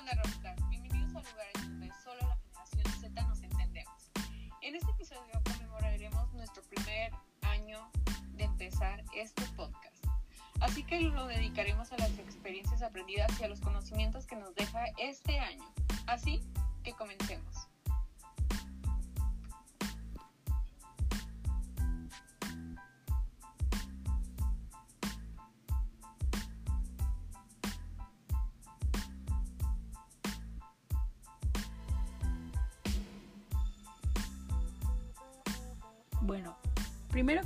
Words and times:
onda, 0.00 0.14
Rockstar? 0.14 0.56
Bienvenidos 0.70 1.14
a 1.14 1.30
lugares 1.30 1.52
donde 1.54 1.92
solo 2.02 2.20
la 2.26 2.38
generación 2.64 3.00
Z 3.00 3.22
nos 3.26 3.42
entendemos. 3.42 4.10
En 4.62 4.74
este 4.74 4.90
episodio 4.92 5.42
conmemoraremos 5.44 6.32
nuestro 6.32 6.62
primer 6.62 7.12
año 7.42 7.86
de 8.32 8.44
empezar 8.44 9.04
este 9.14 9.42
podcast. 9.56 10.02
Así 10.60 10.84
que 10.84 11.00
lo 11.00 11.26
dedicaremos 11.26 11.92
a 11.92 11.98
las 11.98 12.18
experiencias 12.18 12.80
aprendidas 12.80 13.38
y 13.40 13.44
a 13.44 13.48
los 13.48 13.60
conocimientos 13.60 14.26
que 14.26 14.36
nos 14.36 14.54
deja 14.54 14.86
este 14.96 15.38
año. 15.38 15.64
Así 16.06 16.40
que 16.82 16.92
comencemos. 16.92 17.59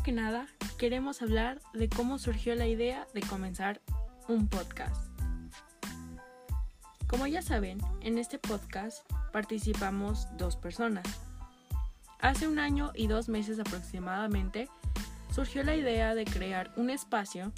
Que 0.04 0.12
nada, 0.12 0.46
queremos 0.76 1.22
hablar 1.22 1.62
de 1.72 1.88
cómo 1.88 2.18
surgió 2.18 2.54
la 2.54 2.66
idea 2.66 3.06
de 3.14 3.22
comenzar 3.22 3.80
un 4.28 4.48
podcast. 4.48 5.08
Como 7.06 7.26
ya 7.26 7.40
saben, 7.40 7.78
en 8.02 8.18
este 8.18 8.38
podcast 8.38 9.10
participamos 9.32 10.28
dos 10.36 10.56
personas. 10.56 11.06
Hace 12.20 12.46
un 12.46 12.58
año 12.58 12.92
y 12.94 13.06
dos 13.06 13.30
meses 13.30 13.58
aproximadamente 13.58 14.68
surgió 15.34 15.64
la 15.64 15.74
idea 15.74 16.14
de 16.14 16.26
crear 16.26 16.70
un 16.76 16.90
espacio 16.90 17.50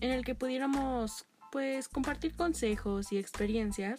en 0.00 0.12
el 0.12 0.24
que 0.24 0.36
pudiéramos 0.36 1.26
pues 1.50 1.88
compartir 1.88 2.36
consejos 2.36 3.10
y 3.10 3.18
experiencias 3.18 3.98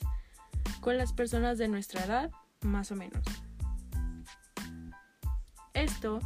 con 0.80 0.97
las 0.97 1.12
personas 1.12 1.58
de 1.58 1.67
nuestra 1.67 2.06
edad, 2.06 2.31
más 2.62 2.89
o 2.94 2.95
menos. 2.95 3.25
Esto 5.73 6.22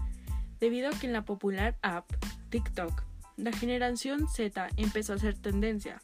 debido 0.60 0.90
a 0.90 0.92
que 0.92 1.08
en 1.08 1.14
la 1.14 1.26
popular 1.26 1.78
app 1.82 2.10
TikTok, 2.50 3.04
la 3.38 3.52
generación 3.52 4.28
Z 4.28 4.70
empezó 4.78 5.14
a 5.14 5.18
ser 5.18 5.38
tendencia. 5.38 6.02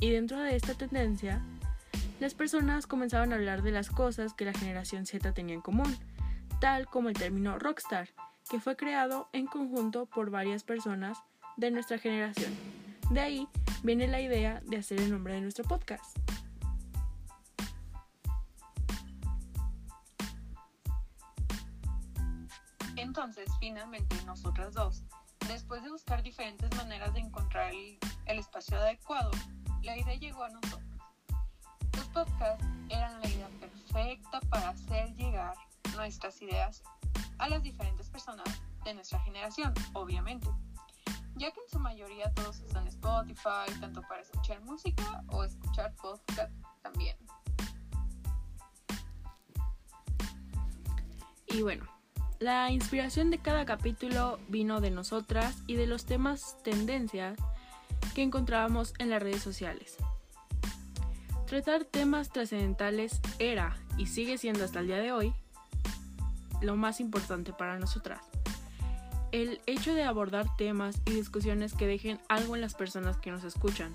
Y 0.00 0.10
dentro 0.10 0.40
de 0.40 0.56
esta 0.56 0.74
tendencia, 0.74 1.42
las 2.20 2.34
personas 2.34 2.86
comenzaban 2.86 3.32
a 3.32 3.36
hablar 3.36 3.62
de 3.62 3.72
las 3.72 3.90
cosas 3.90 4.34
que 4.34 4.44
la 4.44 4.52
generación 4.52 5.06
Z 5.06 5.32
tenía 5.32 5.54
en 5.54 5.60
común, 5.60 5.96
tal 6.60 6.86
como 6.86 7.08
el 7.08 7.16
término 7.16 7.58
rockstar, 7.58 8.08
que 8.50 8.60
fue 8.60 8.76
creado 8.76 9.28
en 9.32 9.46
conjunto 9.46 10.06
por 10.06 10.30
varias 10.30 10.62
personas 10.62 11.18
de 11.56 11.70
nuestra 11.70 11.98
generación. 11.98 12.52
De 13.10 13.20
ahí 13.20 13.48
viene 13.82 14.06
la 14.06 14.20
idea 14.20 14.62
de 14.64 14.78
hacer 14.78 15.00
el 15.00 15.10
nombre 15.10 15.34
de 15.34 15.40
nuestro 15.40 15.64
podcast. 15.64 16.16
Entonces, 23.16 23.48
finalmente, 23.60 24.20
nosotras 24.24 24.74
dos, 24.74 25.04
después 25.46 25.84
de 25.84 25.90
buscar 25.92 26.20
diferentes 26.24 26.68
maneras 26.74 27.14
de 27.14 27.20
encontrar 27.20 27.72
el, 27.72 28.38
espacio 28.40 28.76
adecuado, 28.76 29.30
la 29.82 29.96
idea 29.96 30.16
llegó 30.16 30.42
a 30.42 30.48
nosotros. 30.48 30.98
Los 31.96 32.06
podcasts 32.06 32.66
eran 32.88 33.20
la 33.20 33.28
idea 33.28 33.48
perfecta 33.60 34.40
para 34.50 34.70
hacer 34.70 35.14
llegar 35.14 35.54
nuestras 35.94 36.42
ideas 36.42 36.82
a 37.38 37.48
las 37.48 37.62
diferentes 37.62 38.10
personas 38.10 38.46
de 38.84 38.94
nuestra 38.94 39.20
generación, 39.20 39.72
obviamente, 39.92 40.48
ya 41.36 41.52
que 41.52 41.60
en 41.60 41.70
su 41.70 41.78
mayoría 41.78 42.34
todos 42.34 42.62
usan 42.62 42.88
Spotify, 42.88 43.78
tanto 43.80 44.02
para 44.08 44.22
escuchar 44.22 44.60
música 44.62 45.22
o 45.28 45.44
escuchar 45.44 45.94
podcast 45.94 46.52
también. 46.82 47.16
Y 51.46 51.62
bueno, 51.62 51.93
la 52.44 52.70
inspiración 52.70 53.30
de 53.30 53.38
cada 53.38 53.64
capítulo 53.64 54.38
vino 54.48 54.82
de 54.82 54.90
nosotras 54.90 55.56
y 55.66 55.76
de 55.76 55.86
los 55.86 56.04
temas 56.04 56.58
tendencias 56.62 57.38
que 58.14 58.20
encontrábamos 58.20 58.92
en 58.98 59.08
las 59.08 59.22
redes 59.22 59.40
sociales. 59.40 59.96
Tratar 61.46 61.86
temas 61.86 62.28
trascendentales 62.28 63.22
era 63.38 63.74
y 63.96 64.08
sigue 64.08 64.36
siendo 64.36 64.62
hasta 64.62 64.80
el 64.80 64.88
día 64.88 64.98
de 64.98 65.10
hoy 65.10 65.32
lo 66.60 66.76
más 66.76 67.00
importante 67.00 67.54
para 67.54 67.78
nosotras. 67.78 68.20
El 69.32 69.62
hecho 69.64 69.94
de 69.94 70.02
abordar 70.04 70.44
temas 70.58 71.00
y 71.06 71.12
discusiones 71.12 71.72
que 71.72 71.86
dejen 71.86 72.20
algo 72.28 72.56
en 72.56 72.60
las 72.60 72.74
personas 72.74 73.16
que 73.16 73.30
nos 73.30 73.44
escuchan. 73.44 73.94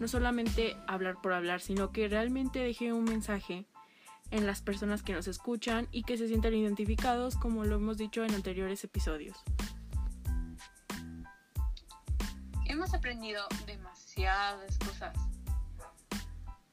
No 0.00 0.08
solamente 0.08 0.78
hablar 0.86 1.16
por 1.22 1.34
hablar, 1.34 1.60
sino 1.60 1.92
que 1.92 2.08
realmente 2.08 2.60
deje 2.60 2.94
un 2.94 3.04
mensaje 3.04 3.66
en 4.32 4.46
las 4.46 4.62
personas 4.62 5.02
que 5.02 5.12
nos 5.12 5.28
escuchan 5.28 5.86
y 5.92 6.02
que 6.02 6.16
se 6.16 6.26
sientan 6.26 6.54
identificados 6.54 7.36
como 7.36 7.64
lo 7.64 7.76
hemos 7.76 7.98
dicho 7.98 8.24
en 8.24 8.34
anteriores 8.34 8.82
episodios. 8.82 9.36
Hemos 12.66 12.94
aprendido 12.94 13.46
demasiadas 13.66 14.78
cosas 14.78 15.14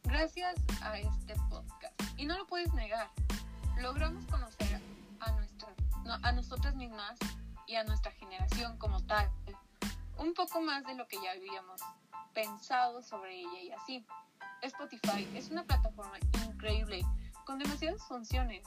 gracias 0.04 0.56
a 0.82 0.98
este 0.98 1.36
podcast 1.50 1.94
y 2.18 2.26
no 2.26 2.38
lo 2.38 2.48
puedes 2.48 2.74
negar. 2.74 3.10
Logramos 3.80 4.26
conocer 4.26 4.82
a, 5.20 5.32
nuestra, 5.34 5.68
a 6.24 6.32
nosotras 6.32 6.76
mismas 6.76 7.20
y 7.68 7.76
a 7.76 7.84
nuestra 7.84 8.12
generación 8.14 8.78
como 8.78 9.04
tal 9.06 9.30
un 10.18 10.34
poco 10.34 10.62
más 10.62 10.84
de 10.86 10.96
lo 10.96 11.08
que 11.08 11.18
ya 11.24 11.32
habíamos 11.32 11.82
pensado 12.34 13.02
sobre 13.02 13.40
ella 13.40 13.62
y 13.62 13.72
así. 13.72 14.06
Spotify 14.62 15.28
es 15.36 15.50
una 15.50 15.64
plataforma 15.64 16.18
increíble 16.48 17.02
con 17.46 17.60
demasiadas 17.60 18.04
funciones. 18.04 18.64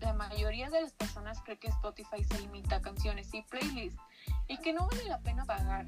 La 0.00 0.12
mayoría 0.12 0.68
de 0.70 0.82
las 0.82 0.92
personas 0.92 1.40
cree 1.42 1.58
que 1.58 1.68
Spotify 1.68 2.22
se 2.24 2.40
limita 2.40 2.76
a 2.76 2.82
canciones 2.82 3.32
y 3.32 3.42
playlists 3.42 4.00
y 4.48 4.58
que 4.58 4.72
no 4.72 4.86
vale 4.86 5.04
la 5.04 5.18
pena 5.20 5.44
pagar. 5.44 5.86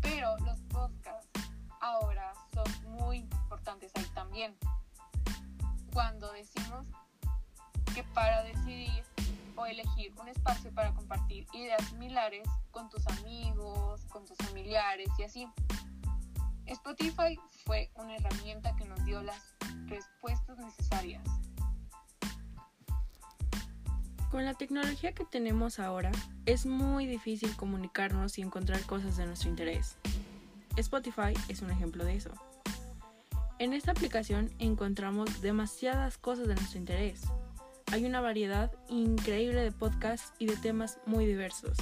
Pero 0.00 0.36
los 0.38 0.60
podcasts 0.62 1.28
ahora 1.80 2.32
son 2.54 2.92
muy 2.96 3.18
importantes 3.18 3.92
ahí 3.94 4.06
también. 4.14 4.56
Cuando 5.92 6.32
decimos 6.32 6.86
que 7.94 8.02
para 8.04 8.42
decidir 8.42 9.04
o 9.56 9.66
elegir 9.66 10.12
un 10.20 10.28
espacio 10.28 10.70
para 10.72 10.92
compartir 10.94 11.46
ideas 11.52 11.82
similares 11.88 12.46
con 12.70 12.88
tus 12.90 13.06
amigos, 13.06 14.04
con 14.10 14.24
tus 14.24 14.36
familiares 14.38 15.08
y 15.18 15.22
así. 15.24 15.48
Spotify 16.66 17.38
fue 17.64 17.90
una 17.94 18.16
herramienta 18.16 18.74
que 18.76 18.84
nos 18.84 19.02
dio 19.04 19.22
las 19.22 19.55
respuestas 19.88 20.58
necesarias. 20.58 21.22
Con 24.30 24.44
la 24.44 24.54
tecnología 24.54 25.12
que 25.12 25.24
tenemos 25.24 25.78
ahora, 25.78 26.10
es 26.44 26.66
muy 26.66 27.06
difícil 27.06 27.56
comunicarnos 27.56 28.38
y 28.38 28.42
encontrar 28.42 28.82
cosas 28.82 29.16
de 29.16 29.26
nuestro 29.26 29.48
interés. 29.48 29.96
Spotify 30.76 31.32
es 31.48 31.62
un 31.62 31.70
ejemplo 31.70 32.04
de 32.04 32.16
eso. 32.16 32.32
En 33.58 33.72
esta 33.72 33.92
aplicación 33.92 34.50
encontramos 34.58 35.40
demasiadas 35.40 36.18
cosas 36.18 36.48
de 36.48 36.54
nuestro 36.54 36.78
interés. 36.78 37.22
Hay 37.92 38.04
una 38.04 38.20
variedad 38.20 38.70
increíble 38.88 39.62
de 39.62 39.72
podcasts 39.72 40.32
y 40.38 40.46
de 40.46 40.56
temas 40.56 40.98
muy 41.06 41.24
diversos. 41.24 41.78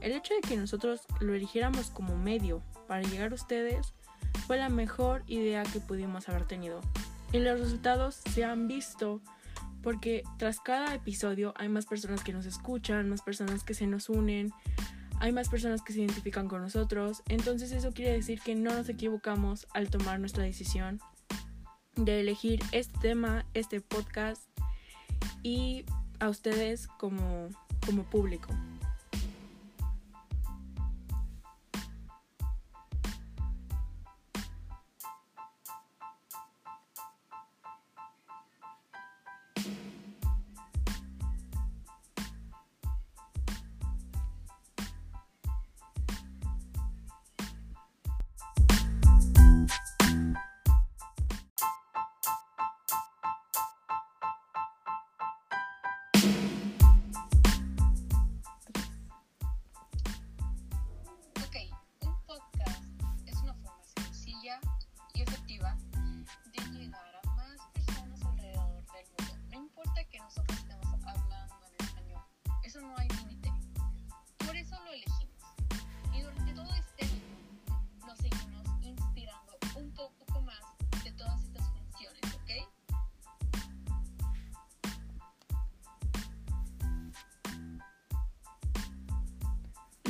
El 0.00 0.12
hecho 0.12 0.34
de 0.34 0.40
que 0.40 0.56
nosotros 0.56 1.02
lo 1.20 1.34
eligiéramos 1.34 1.90
como 1.90 2.16
medio 2.16 2.62
para 2.88 3.02
llegar 3.02 3.30
a 3.30 3.34
ustedes 3.34 3.92
fue 4.46 4.56
la 4.56 4.70
mejor 4.70 5.22
idea 5.26 5.62
que 5.62 5.78
pudimos 5.78 6.28
haber 6.28 6.46
tenido. 6.46 6.80
Y 7.32 7.38
los 7.38 7.60
resultados 7.60 8.20
se 8.32 8.44
han 8.44 8.66
visto 8.66 9.20
porque 9.82 10.22
tras 10.36 10.60
cada 10.60 10.94
episodio 10.94 11.54
hay 11.56 11.68
más 11.68 11.86
personas 11.86 12.22
que 12.22 12.32
nos 12.32 12.46
escuchan, 12.46 13.08
más 13.08 13.22
personas 13.22 13.64
que 13.64 13.74
se 13.74 13.86
nos 13.86 14.08
unen, 14.08 14.52
hay 15.20 15.32
más 15.32 15.48
personas 15.48 15.82
que 15.82 15.92
se 15.92 16.00
identifican 16.00 16.48
con 16.48 16.62
nosotros. 16.62 17.22
Entonces 17.28 17.72
eso 17.72 17.92
quiere 17.92 18.12
decir 18.12 18.40
que 18.40 18.54
no 18.54 18.74
nos 18.74 18.88
equivocamos 18.88 19.66
al 19.72 19.90
tomar 19.90 20.18
nuestra 20.18 20.44
decisión 20.44 21.00
de 21.96 22.20
elegir 22.20 22.60
este 22.72 22.98
tema, 23.00 23.44
este 23.54 23.80
podcast 23.80 24.42
y 25.42 25.84
a 26.18 26.28
ustedes 26.28 26.88
como, 26.98 27.48
como 27.86 28.04
público. 28.04 28.54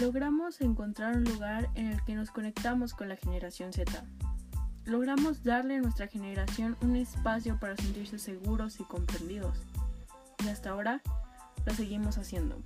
Logramos 0.00 0.62
encontrar 0.62 1.14
un 1.14 1.24
lugar 1.24 1.68
en 1.74 1.88
el 1.88 2.02
que 2.04 2.14
nos 2.14 2.30
conectamos 2.30 2.94
con 2.94 3.10
la 3.10 3.16
generación 3.16 3.74
Z. 3.74 4.02
Logramos 4.86 5.44
darle 5.44 5.76
a 5.76 5.80
nuestra 5.82 6.06
generación 6.06 6.74
un 6.80 6.96
espacio 6.96 7.60
para 7.60 7.76
sentirse 7.76 8.18
seguros 8.18 8.80
y 8.80 8.84
comprendidos. 8.84 9.58
Y 10.42 10.48
hasta 10.48 10.70
ahora 10.70 11.02
lo 11.66 11.74
seguimos 11.74 12.16
haciendo. 12.16 12.62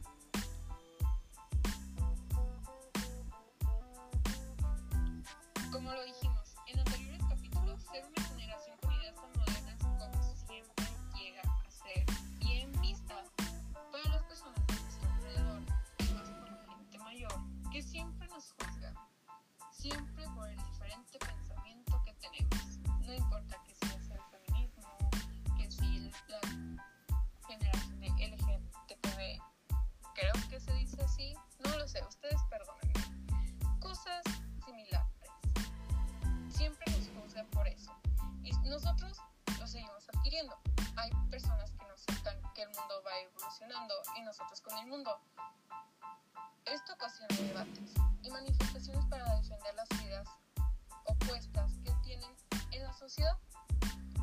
Nosotros 44.24 44.60
con 44.62 44.76
el 44.78 44.86
mundo. 44.86 45.20
Esto 46.64 46.94
ocasiona 46.94 47.36
debates 47.36 47.92
y 48.22 48.30
manifestaciones 48.30 49.04
para 49.06 49.36
defender 49.36 49.74
las 49.74 49.90
ideas 50.02 50.26
opuestas 51.04 51.72
que 51.84 51.92
tienen 52.02 52.30
en 52.70 52.82
la 52.82 52.92
sociedad. 52.94 53.38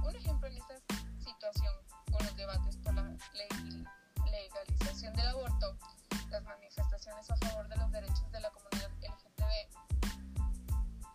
Un 0.03 0.15
ejemplo 0.15 0.47
en 0.47 0.57
esta 0.57 0.75
situación 1.19 1.73
con 2.11 2.25
los 2.25 2.35
debates 2.35 2.77
por 2.77 2.95
la 2.95 3.03
legalización 4.31 5.13
del 5.13 5.27
aborto, 5.27 5.77
las 6.31 6.43
manifestaciones 6.43 7.29
a 7.29 7.35
favor 7.37 7.67
de 7.67 7.75
los 7.75 7.91
derechos 7.91 8.31
de 8.31 8.39
la 8.39 8.49
comunidad 8.49 8.89
LGTB, 9.01 9.43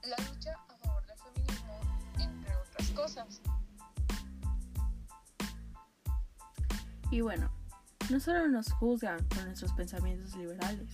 la 0.05 0.17
lucha 0.31 0.55
a 0.69 0.77
favor 0.77 1.05
del 1.07 1.19
feminismo, 1.19 1.81
entre 2.19 2.57
otras 2.57 2.91
cosas. 2.91 3.41
Y 7.11 7.21
bueno, 7.21 7.51
no 8.11 8.21
solo 8.21 8.49
nos 8.49 8.73
juzgan 8.73 9.19
por 9.29 9.45
nuestros 9.45 9.73
pensamientos 9.73 10.37
liberales, 10.37 10.91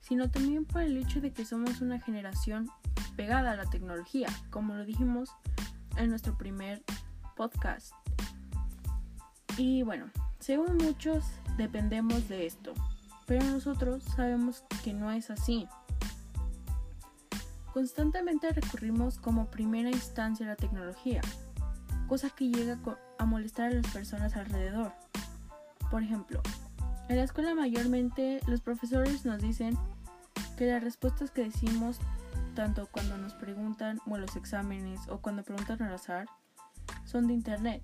sino 0.00 0.30
también 0.30 0.64
por 0.64 0.82
el 0.82 0.96
hecho 0.96 1.20
de 1.20 1.32
que 1.32 1.44
somos 1.44 1.80
una 1.80 2.00
generación 2.00 2.68
pegada 3.16 3.52
a 3.52 3.56
la 3.56 3.66
tecnología, 3.66 4.28
como 4.50 4.74
lo 4.74 4.84
dijimos 4.84 5.30
en 5.96 6.10
nuestro 6.10 6.36
primer 6.36 6.82
podcast. 7.36 7.92
Y 9.56 9.82
bueno, 9.82 10.10
según 10.38 10.78
muchos 10.78 11.24
dependemos 11.56 12.28
de 12.28 12.46
esto, 12.46 12.74
pero 13.26 13.44
nosotros 13.44 14.02
sabemos 14.16 14.64
que 14.82 14.92
no 14.92 15.12
es 15.12 15.30
así. 15.30 15.68
Constantemente 17.72 18.50
recurrimos 18.50 19.18
como 19.18 19.50
primera 19.50 19.90
instancia 19.90 20.46
a 20.46 20.50
la 20.50 20.56
tecnología, 20.56 21.20
cosa 22.08 22.30
que 22.30 22.48
llega 22.48 22.78
a 23.18 23.24
molestar 23.24 23.70
a 23.70 23.74
las 23.74 23.86
personas 23.92 24.34
alrededor. 24.34 24.92
Por 25.90 26.02
ejemplo, 26.02 26.40
en 27.08 27.16
la 27.16 27.24
escuela 27.24 27.54
mayormente 27.54 28.40
los 28.46 28.60
profesores 28.60 29.24
nos 29.24 29.42
dicen 29.42 29.76
que 30.56 30.66
las 30.66 30.82
respuestas 30.82 31.32
que 31.32 31.42
decimos, 31.42 31.98
tanto 32.54 32.88
cuando 32.92 33.18
nos 33.18 33.34
preguntan 33.34 33.98
o 34.06 34.14
en 34.14 34.22
los 34.22 34.36
exámenes 34.36 35.00
o 35.08 35.18
cuando 35.18 35.42
preguntan 35.42 35.82
al 35.82 35.94
azar, 35.94 36.28
son 37.04 37.26
de 37.26 37.34
internet. 37.34 37.82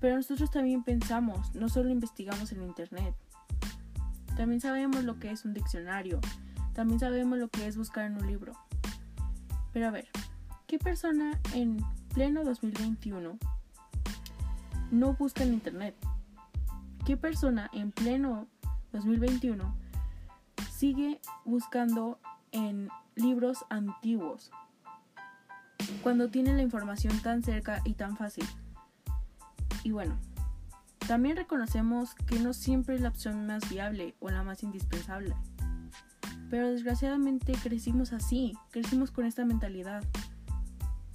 Pero 0.00 0.16
nosotros 0.16 0.50
también 0.50 0.84
pensamos, 0.84 1.54
no 1.54 1.68
solo 1.68 1.90
investigamos 1.90 2.52
en 2.52 2.62
internet. 2.62 3.14
También 4.36 4.60
sabemos 4.60 5.02
lo 5.02 5.18
que 5.18 5.30
es 5.30 5.44
un 5.44 5.54
diccionario, 5.54 6.20
también 6.72 7.00
sabemos 7.00 7.38
lo 7.38 7.48
que 7.48 7.66
es 7.66 7.76
buscar 7.76 8.04
en 8.06 8.16
un 8.16 8.26
libro. 8.26 8.52
Pero 9.72 9.88
a 9.88 9.90
ver, 9.90 10.08
¿qué 10.66 10.78
persona 10.78 11.40
en 11.54 11.78
pleno 12.14 12.44
2021 12.44 13.38
no 14.90 15.12
busca 15.14 15.42
en 15.42 15.54
internet? 15.54 15.96
¿Qué 17.04 17.16
persona 17.16 17.68
en 17.72 17.90
pleno 17.90 18.46
2021 18.92 19.74
sigue 20.70 21.20
buscando 21.44 22.20
en 22.52 22.90
libros 23.16 23.64
antiguos 23.70 24.52
cuando 26.04 26.28
tiene 26.28 26.54
la 26.54 26.62
información 26.62 27.18
tan 27.20 27.42
cerca 27.42 27.80
y 27.84 27.94
tan 27.94 28.16
fácil? 28.16 28.44
Y 29.82 29.90
bueno, 29.90 30.16
también 31.08 31.36
reconocemos 31.36 32.14
que 32.14 32.38
no 32.38 32.52
siempre 32.52 32.94
es 32.94 33.00
la 33.00 33.08
opción 33.08 33.48
más 33.48 33.68
viable 33.68 34.14
o 34.20 34.30
la 34.30 34.44
más 34.44 34.62
indispensable. 34.62 35.34
Pero 36.50 36.70
desgraciadamente 36.70 37.54
crecimos 37.60 38.12
así, 38.12 38.56
crecimos 38.70 39.10
con 39.10 39.26
esta 39.26 39.44
mentalidad. 39.44 40.04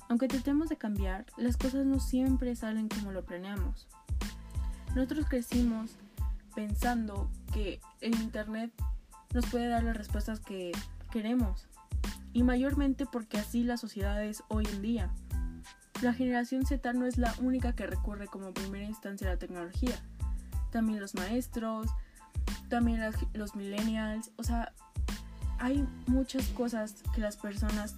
Aunque 0.10 0.28
tratemos 0.28 0.68
de 0.68 0.76
cambiar, 0.76 1.26
las 1.38 1.56
cosas 1.56 1.86
no 1.86 2.02
siempre 2.02 2.58
salen 2.58 2.90
como 2.90 3.14
lo 3.14 3.24
planeamos. 3.24 3.88
Nosotros 4.96 5.26
crecimos 5.28 5.92
pensando 6.56 7.30
que 7.54 7.80
el 8.02 8.16
Internet 8.16 8.72
nos 9.34 9.46
puede 9.48 9.68
dar 9.68 9.84
las 9.84 9.98
respuestas 9.98 10.40
que 10.40 10.72
queremos. 11.12 11.68
Y 12.34 12.44
mayormente 12.44 13.06
porque 13.06 13.38
así 13.38 13.64
la 13.64 13.78
sociedad 13.78 14.24
es 14.24 14.44
hoy 14.48 14.66
en 14.72 14.82
día. 14.82 15.12
La 16.02 16.14
generación 16.14 16.66
Z 16.66 16.94
no 16.94 17.06
es 17.06 17.18
la 17.18 17.34
única 17.42 17.74
que 17.74 17.88
recurre 17.88 18.28
como 18.28 18.54
primera 18.54 18.86
instancia 18.86 19.28
a 19.28 19.32
la 19.34 19.40
tecnología. 19.40 19.96
También 20.72 21.00
los 21.00 21.16
maestros, 21.16 21.90
también 22.70 23.02
los 23.34 23.56
millennials. 23.56 24.32
O 24.38 24.44
sea, 24.44 24.74
hay 25.60 25.88
muchas 26.06 26.48
cosas 26.50 27.04
que 27.14 27.22
las 27.22 27.38
personas 27.38 27.96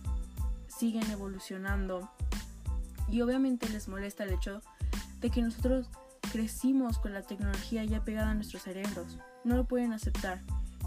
siguen 0.67 1.10
evolucionando. 1.12 2.10
Y 3.10 3.22
obviamente 3.22 3.67
les 3.69 3.88
molesta 3.88 4.24
el 4.24 4.34
hecho 4.34 4.62
de 5.19 5.29
que 5.29 5.41
nosotros 5.41 5.89
crecimos 6.31 7.00
con 7.00 7.13
la 7.13 7.24
tecnología 7.24 7.83
ya 7.83 8.03
pegada 8.03 8.31
a 8.31 8.36
nuestros 8.36 8.63
cerebros. 8.63 9.17
No 9.43 9.55
lo 9.55 9.65
pueden 9.65 9.93
aceptar. 9.93 10.41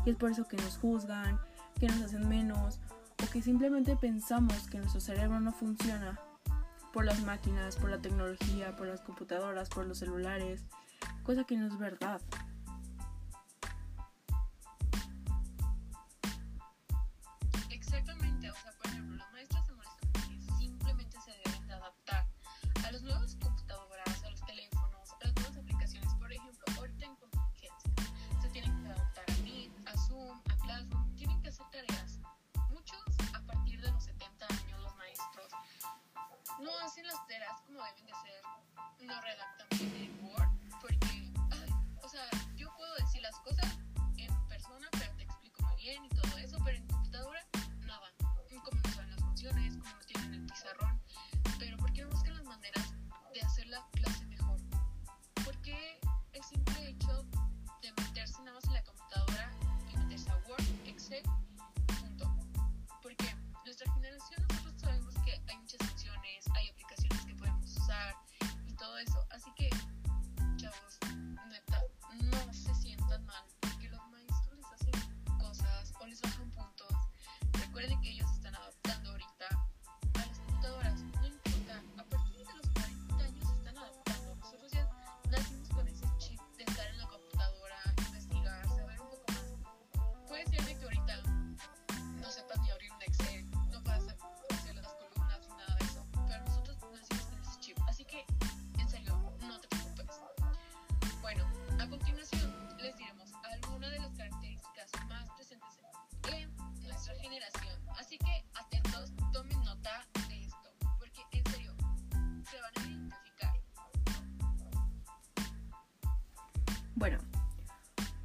Y 0.05 0.11
es 0.11 0.17
por 0.17 0.31
eso 0.31 0.47
que 0.47 0.57
nos 0.57 0.79
juzgan, 0.79 1.39
que 1.79 1.87
nos 1.89 2.03
hacen 2.03 2.29
menos 2.29 2.81
o 3.23 3.31
que 3.31 3.43
simplemente 3.43 3.97
pensamos 3.97 4.69
que 4.69 4.79
nuestro 4.79 5.01
cerebro 5.01 5.41
no 5.41 5.53
funciona 5.53 6.19
por 6.93 7.05
las 7.05 7.23
máquinas, 7.23 7.77
por 7.77 7.91
la 7.91 7.99
tecnología, 7.99 8.77
por 8.77 8.87
las 8.87 9.01
computadoras, 9.01 9.69
por 9.69 9.87
los 9.87 9.99
celulares, 9.99 10.65
cosa 11.23 11.45
que 11.45 11.57
no 11.57 11.67
es 11.67 11.79
verdad. 11.79 12.21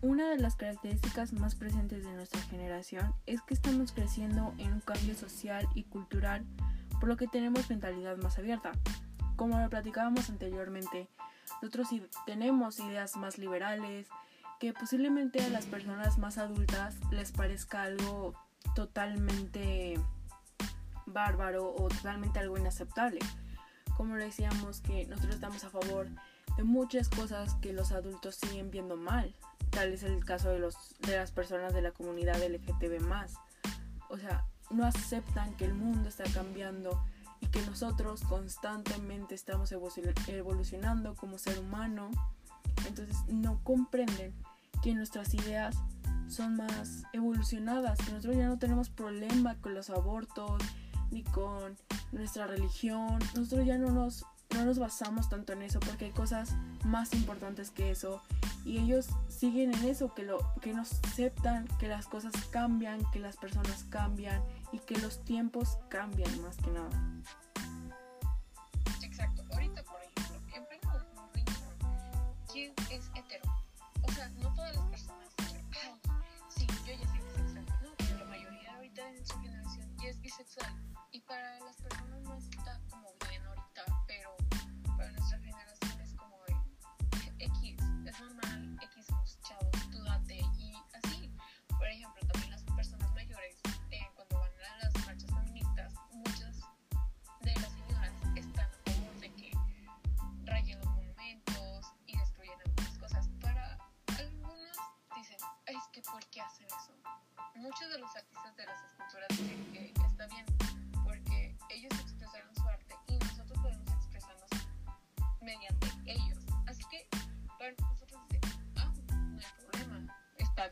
Una 0.01 0.30
de 0.30 0.38
las 0.38 0.56
características 0.56 1.34
más 1.34 1.56
presentes 1.56 2.04
de 2.04 2.13
nuestra 2.13 2.42
generación 2.42 3.13
es 3.25 3.42
que 3.42 3.54
estamos 3.54 3.92
creciendo 3.92 4.54
en 4.58 4.74
un 4.74 4.82
cambio 4.82 5.16
social 5.16 5.68
y 5.74 5.84
cultural, 5.84 6.46
por 7.00 7.10
lo 7.10 7.18
que 7.18 7.27
tenemos 7.27 7.70
mentalidad 7.70 8.18
más 8.18 8.38
abierta. 8.38 8.72
Como 9.36 9.60
lo 9.60 9.70
platicábamos 9.70 10.30
anteriormente, 10.30 11.08
nosotros 11.62 11.88
tenemos 12.25 12.80
ideas 12.80 13.16
más 13.18 13.38
liberales, 13.38 14.08
que 14.60 14.74
posiblemente 14.74 15.44
a 15.44 15.50
las 15.50 15.66
personas 15.66 16.18
más 16.18 16.38
adultas 16.38 16.96
les 17.12 17.32
parezca 17.32 17.84
algo 17.84 18.34
totalmente 18.75 20.00
bárbaro 21.06 21.74
o 21.74 21.88
totalmente 21.88 22.39
algo 22.39 22.58
inaceptable. 22.58 23.20
Como 23.96 24.16
le 24.16 24.25
decíamos 24.25 24.82
que 24.82 25.06
nosotros 25.06 25.36
estamos 25.36 25.63
a 25.63 25.70
favor 25.70 26.08
de 26.57 26.63
muchas 26.63 27.09
cosas 27.09 27.55
que 27.61 27.71
los 27.71 27.91
adultos 27.91 28.35
siguen 28.35 28.71
viendo 28.71 28.97
mal. 28.97 29.33
Tal 29.69 29.93
es 29.93 30.03
el 30.03 30.25
caso 30.25 30.49
de, 30.49 30.59
los, 30.59 30.75
de 30.99 31.15
las 31.15 31.31
personas 31.31 31.73
de 31.73 31.81
la 31.81 31.91
comunidad 31.91 32.41
LGTB. 32.41 32.99
O 34.09 34.17
sea, 34.17 34.45
no 34.69 34.85
aceptan 34.85 35.53
que 35.55 35.65
el 35.65 35.73
mundo 35.73 36.09
está 36.09 36.23
cambiando 36.33 37.01
y 37.39 37.47
que 37.47 37.61
nosotros 37.61 38.21
constantemente 38.23 39.35
estamos 39.35 39.71
evolucionando 39.71 41.15
como 41.15 41.37
ser 41.37 41.59
humano. 41.59 42.09
Entonces 42.87 43.17
no 43.27 43.59
comprenden 43.63 44.33
que 44.81 44.93
nuestras 44.93 45.33
ideas 45.33 45.75
son 46.27 46.57
más 46.57 47.03
evolucionadas, 47.13 47.99
que 47.99 48.11
nosotros 48.11 48.37
ya 48.37 48.47
no 48.47 48.59
tenemos 48.59 48.89
problema 48.89 49.55
con 49.61 49.73
los 49.73 49.89
abortos 49.89 50.61
ni 51.11 51.23
con 51.23 51.77
nuestra 52.11 52.47
religión. 52.47 53.19
Nosotros 53.35 53.65
ya 53.65 53.77
no 53.77 53.91
nos, 53.91 54.25
no 54.56 54.66
nos 54.66 54.80
basamos 54.80 55.30
tanto 55.30 55.54
en 55.54 55.62
eso 55.62 55.80
porque 55.80 56.06
hay 56.06 56.12
cosas 56.12 56.56
más 56.84 57.13
importantes 57.13 57.70
que 57.70 57.92
eso 57.92 58.22
y 58.66 58.80
ellos 58.80 59.08
siguen 59.30 59.74
en 59.74 59.86
eso, 59.86 60.13
que, 60.13 60.24
lo, 60.24 60.39
que 60.62 60.74
nos 60.74 60.94
aceptan 61.04 61.68
que 61.80 61.88
las 61.88 62.08
cosas 62.08 62.34
cambian, 62.51 63.00
que 63.12 63.20
las 63.20 63.38
personas 63.38 63.86
cambian 63.89 64.44
y 64.72 64.80
que 64.80 64.98
los 64.98 65.24
tiempos 65.24 65.77
cambian 65.89 66.42
más 66.42 66.58
que 66.58 66.72
nada. 66.72 66.89
Exacto. 69.01 69.44
Ahorita, 69.54 69.84
por 69.84 70.01
ejemplo, 70.01 70.36
en 70.54 70.66
pleno 70.66 70.94
2021, 70.94 71.63
¿quién 72.51 72.74
es 72.92 73.10
hetero? 73.16 73.50
O 74.04 74.12
sea, 74.12 74.27
no 74.30 74.54
todas 74.54 74.75
las 74.75 74.86
personas. 74.88 75.27
sí, 76.50 76.68
yo 76.86 76.94
ya 76.94 77.08
soy 77.08 77.20
bisexual. 77.22 77.66
No, 77.82 77.89
pero 77.98 78.18
la 78.18 78.25
mayoría 78.25 78.75
ahorita 78.75 79.10
en 79.10 79.25
su 79.25 79.39
generación 79.39 79.98
ya 79.98 80.10
es 80.10 80.22
bisexual. 80.22 80.75
Y 81.12 81.22
para 81.22 81.60
las 81.62 81.77
personas 81.77 82.06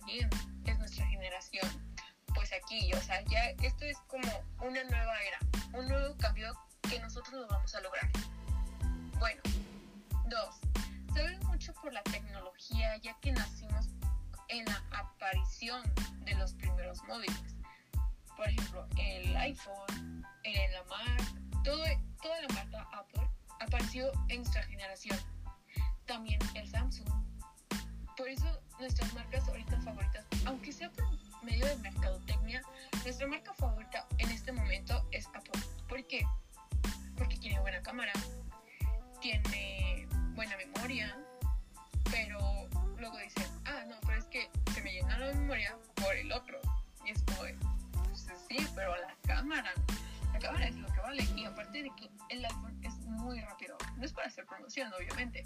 es 0.08 0.80
nuestra 0.80 1.06
generación. 1.08 1.68
Pues 2.34 2.52
aquí, 2.54 2.92
o 2.94 3.02
sea, 3.02 3.22
ya 3.26 3.50
esto 3.64 3.86
es 3.86 3.98
como 4.08 4.30
una 4.62 4.84
nueva 4.84 5.14
era, 5.24 5.40
un 5.74 5.88
nuevo 5.88 6.16
cambio 6.18 6.54
que 6.90 7.00
nosotros 7.00 7.34
lo 7.42 7.48
vamos 7.48 7.74
a 7.74 7.82
lograr. 7.82 8.10
Bueno, 9.20 9.42
dos, 10.28 10.56
saben 11.14 11.40
mucho 11.48 11.74
por 11.76 11.94
la 11.94 12.04
tecnología 12.04 12.98
ya 12.98 13.18
que 13.22 13.32
nacimos 13.32 13.88
en 14.50 14.66
la 14.66 14.84
aparición 14.92 15.82
de 16.26 16.36
los 16.36 16.54
primeros 16.54 17.02
móviles. 17.04 17.56
Por 18.36 18.50
ejemplo, 18.50 18.86
el 18.98 19.36
iPhone, 19.38 20.26
la 20.44 20.84
Mac, 20.84 21.64
todo, 21.64 21.84
toda 22.22 22.42
la 22.42 22.48
marca 22.54 22.88
Apple 22.92 23.28
apareció 23.60 24.12
en 24.28 24.38
nuestra 24.42 24.64
generación. 24.64 25.18
También 26.06 26.40
el 26.54 26.70
Samsung. 26.70 27.10
Por 28.18 28.30
eso 28.30 28.62
nuestras 28.80 29.14
marcas 29.14 29.48
ahorita 29.48 29.80
favoritas, 29.82 30.26
aunque 30.46 30.72
sea 30.72 30.90
por 30.92 31.06
medio 31.44 31.66
de 31.66 31.76
mercadotecnia, 31.78 32.62
nuestra 33.04 33.28
marca 33.28 33.54
favorita 33.54 34.06
en 34.18 34.30
este 34.30 34.52
momento 34.52 35.08
es 35.12 35.28
Apple. 35.28 35.62
¿Por 35.88 36.06
qué? 36.08 36.26
Porque 37.18 37.38
tiene 37.38 37.60
buena 37.60 37.82
cámara, 37.82 38.14
tiene 39.22 40.08
buena 40.34 40.58
memoria, 40.58 41.18
pero 42.12 42.68
luego 42.98 43.18
dicen, 43.18 43.48
ah, 43.66 43.84
no, 43.88 43.96
pero 44.02 44.20
es 44.20 44.26
que 44.26 44.50
se 44.74 44.82
me 44.82 44.92
llena 44.92 45.18
la 45.18 45.34
memoria 45.34 45.78
por 45.96 46.16
el 46.16 46.32
otro. 46.32 46.60
Y 47.06 47.12
es 47.12 47.24
como, 47.24 47.42
pues 48.04 48.28
sí, 48.50 48.58
pero 48.76 48.96
la 48.98 49.16
cámara, 49.26 49.72
la 50.34 50.40
cámara 50.40 50.68
es 50.68 50.76
lo 50.76 50.88
que 50.88 51.00
vale. 51.00 51.24
Y 51.36 51.46
aparte 51.46 51.84
de 51.84 51.92
que 51.96 52.10
el 52.30 52.44
iPhone 52.44 52.80
es 52.84 52.96
muy 53.00 53.40
rápido, 53.42 53.78
no 53.98 54.06
es 54.06 54.12
para 54.12 54.28
hacer 54.28 54.46
promoción, 54.46 54.92
obviamente, 54.94 55.44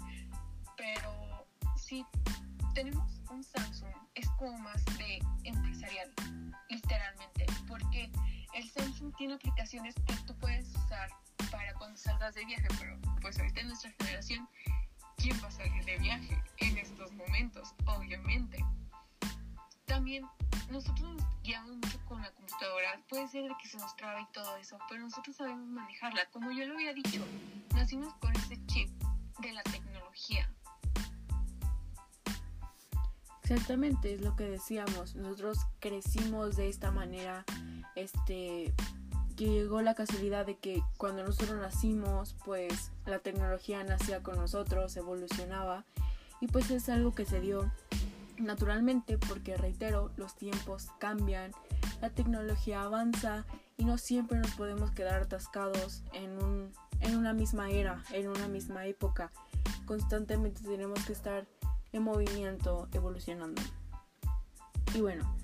pero 0.76 1.46
si 1.76 2.04
tenemos 2.74 3.20
un 3.30 3.42
Samsung, 3.42 3.92
es 4.14 4.28
como 4.38 4.58
más 4.58 4.84
de 4.98 5.20
empresarial, 5.44 6.12
literalmente, 6.68 7.46
porque 7.66 8.10
el 8.54 8.70
Samsung 8.70 9.14
tiene 9.16 9.34
aplicaciones 9.34 9.94
que 10.06 10.14
tú 10.26 10.34
puedes 10.36 10.68
usar 10.76 11.10
para 11.50 11.72
cuando 11.74 11.96
salgas 11.96 12.34
de 12.34 12.44
viaje, 12.44 12.66
pero 12.78 12.98
pues 13.20 13.38
ahorita 13.38 13.60
en 13.60 13.68
nuestra 13.68 13.92
generación, 13.98 14.48
¿quién 15.16 15.40
va 15.42 15.48
a 15.48 15.50
salir 15.50 15.84
de 15.84 15.98
viaje 15.98 16.42
en 16.58 16.78
estos 16.78 17.12
momentos? 17.12 17.74
Obviamente. 17.86 18.64
También 19.86 20.24
nosotros 20.70 21.16
nos 21.16 21.42
guiamos 21.42 21.76
mucho 21.76 21.98
con 22.06 22.22
la 22.22 22.30
computadora, 22.32 23.00
puede 23.08 23.26
ser 23.28 23.50
que 23.60 23.68
se 23.68 23.76
nos 23.78 23.96
trabe 23.96 24.22
y 24.22 24.32
todo 24.32 24.56
eso, 24.56 24.78
pero 24.88 25.02
nosotros 25.02 25.36
sabemos 25.36 25.66
manejarla. 25.66 26.26
Como 26.30 26.52
yo 26.52 26.64
lo 26.66 26.74
había 26.74 26.92
dicho, 26.92 27.24
nacimos 27.74 28.14
con 28.14 28.34
ese 28.36 28.64
chip 28.66 28.88
de 29.40 29.52
la 29.52 29.62
tecnología. 29.64 30.48
Exactamente, 33.50 34.14
es 34.14 34.20
lo 34.20 34.36
que 34.36 34.44
decíamos. 34.44 35.16
Nosotros 35.16 35.58
crecimos 35.80 36.54
de 36.54 36.68
esta 36.68 36.92
manera, 36.92 37.44
este, 37.96 38.72
que 39.36 39.44
llegó 39.46 39.82
la 39.82 39.96
casualidad 39.96 40.46
de 40.46 40.56
que 40.56 40.84
cuando 40.98 41.24
nosotros 41.24 41.58
nacimos, 41.60 42.36
pues 42.44 42.92
la 43.06 43.18
tecnología 43.18 43.82
nacía 43.82 44.22
con 44.22 44.36
nosotros, 44.36 44.96
evolucionaba 44.96 45.84
y 46.40 46.46
pues 46.46 46.70
es 46.70 46.88
algo 46.88 47.12
que 47.12 47.24
se 47.26 47.40
dio 47.40 47.72
naturalmente 48.38 49.18
porque 49.18 49.56
reitero, 49.56 50.12
los 50.16 50.36
tiempos 50.36 50.90
cambian, 51.00 51.50
la 52.00 52.10
tecnología 52.10 52.82
avanza 52.82 53.46
y 53.76 53.84
no 53.84 53.98
siempre 53.98 54.38
nos 54.38 54.52
podemos 54.52 54.92
quedar 54.92 55.22
atascados 55.22 56.04
en, 56.12 56.40
un, 56.40 56.72
en 57.00 57.16
una 57.16 57.32
misma 57.32 57.68
era, 57.70 58.04
en 58.12 58.28
una 58.28 58.46
misma 58.46 58.86
época. 58.86 59.32
Constantemente 59.86 60.62
tenemos 60.62 61.04
que 61.04 61.12
estar 61.12 61.48
en 61.92 62.02
movimiento, 62.02 62.88
evolucionando. 62.92 63.62
Y 64.94 65.00
bueno, 65.00 65.36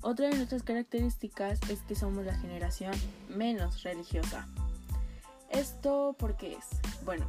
otra 0.00 0.28
de 0.28 0.36
nuestras 0.36 0.62
características 0.62 1.58
es 1.70 1.80
que 1.80 1.94
somos 1.94 2.24
la 2.24 2.34
generación 2.34 2.92
menos 3.28 3.82
religiosa. 3.82 4.46
¿Esto 5.50 6.14
por 6.18 6.36
qué 6.36 6.54
es? 6.54 6.66
Bueno, 7.04 7.26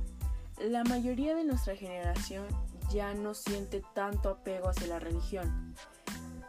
la 0.60 0.84
mayoría 0.84 1.36
de 1.36 1.44
nuestra 1.44 1.76
generación 1.76 2.46
ya 2.92 3.14
no 3.14 3.34
siente 3.34 3.84
tanto 3.94 4.30
apego 4.30 4.70
hacia 4.70 4.88
la 4.88 5.00
religión. 5.00 5.76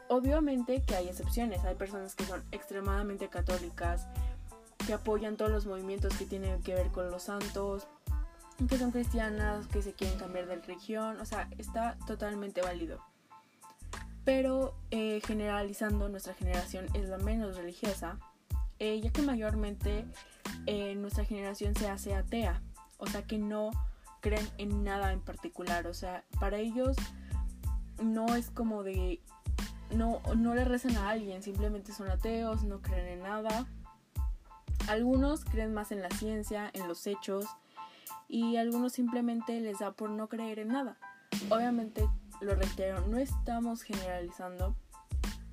Obviamente 0.08 0.82
que 0.84 0.94
hay 0.94 1.08
excepciones, 1.08 1.64
hay 1.64 1.74
personas 1.74 2.14
que 2.14 2.24
son 2.24 2.44
extremadamente 2.52 3.28
católicas, 3.28 4.06
que 4.86 4.94
apoyan 4.94 5.36
todos 5.36 5.50
los 5.50 5.66
movimientos 5.66 6.16
que 6.16 6.26
tienen 6.26 6.62
que 6.62 6.74
ver 6.74 6.88
con 6.92 7.10
los 7.10 7.24
santos, 7.24 7.88
que 8.68 8.78
son 8.78 8.90
cristianas, 8.90 9.66
que 9.66 9.82
se 9.82 9.92
quieren 9.92 10.18
cambiar 10.18 10.46
de 10.46 10.56
religión, 10.56 11.20
o 11.20 11.26
sea, 11.26 11.48
está 11.58 11.96
totalmente 12.06 12.62
válido. 12.62 13.00
Pero 14.24 14.74
eh, 14.90 15.20
generalizando, 15.24 16.08
nuestra 16.08 16.34
generación 16.34 16.86
es 16.94 17.08
la 17.08 17.18
menos 17.18 17.56
religiosa, 17.56 18.18
eh, 18.78 19.00
ya 19.00 19.10
que 19.10 19.22
mayormente 19.22 20.04
eh, 20.66 20.94
nuestra 20.96 21.24
generación 21.24 21.74
se 21.76 21.88
hace 21.88 22.14
atea, 22.14 22.62
o 22.98 23.06
sea 23.06 23.22
que 23.22 23.38
no 23.38 23.70
creen 24.20 24.48
en 24.58 24.82
nada 24.82 25.12
en 25.12 25.20
particular, 25.20 25.86
o 25.86 25.94
sea, 25.94 26.24
para 26.40 26.58
ellos 26.58 26.96
no 28.02 28.34
es 28.34 28.50
como 28.50 28.82
de, 28.82 29.20
no, 29.94 30.20
no 30.36 30.54
le 30.54 30.64
rezan 30.64 30.96
a 30.96 31.10
alguien, 31.10 31.42
simplemente 31.42 31.92
son 31.92 32.10
ateos, 32.10 32.64
no 32.64 32.80
creen 32.80 33.06
en 33.06 33.22
nada. 33.22 33.66
Algunos 34.88 35.44
creen 35.44 35.74
más 35.74 35.92
en 35.92 36.02
la 36.02 36.10
ciencia, 36.10 36.70
en 36.72 36.88
los 36.88 37.06
hechos, 37.06 37.46
y 38.28 38.56
algunos 38.56 38.92
simplemente 38.92 39.60
les 39.60 39.78
da 39.78 39.92
por 39.92 40.10
no 40.10 40.28
creer 40.28 40.58
en 40.58 40.68
nada. 40.68 40.98
Obviamente 41.50 42.08
lo 42.40 42.54
reitero, 42.54 43.06
no 43.06 43.18
estamos 43.18 43.82
generalizando. 43.82 44.74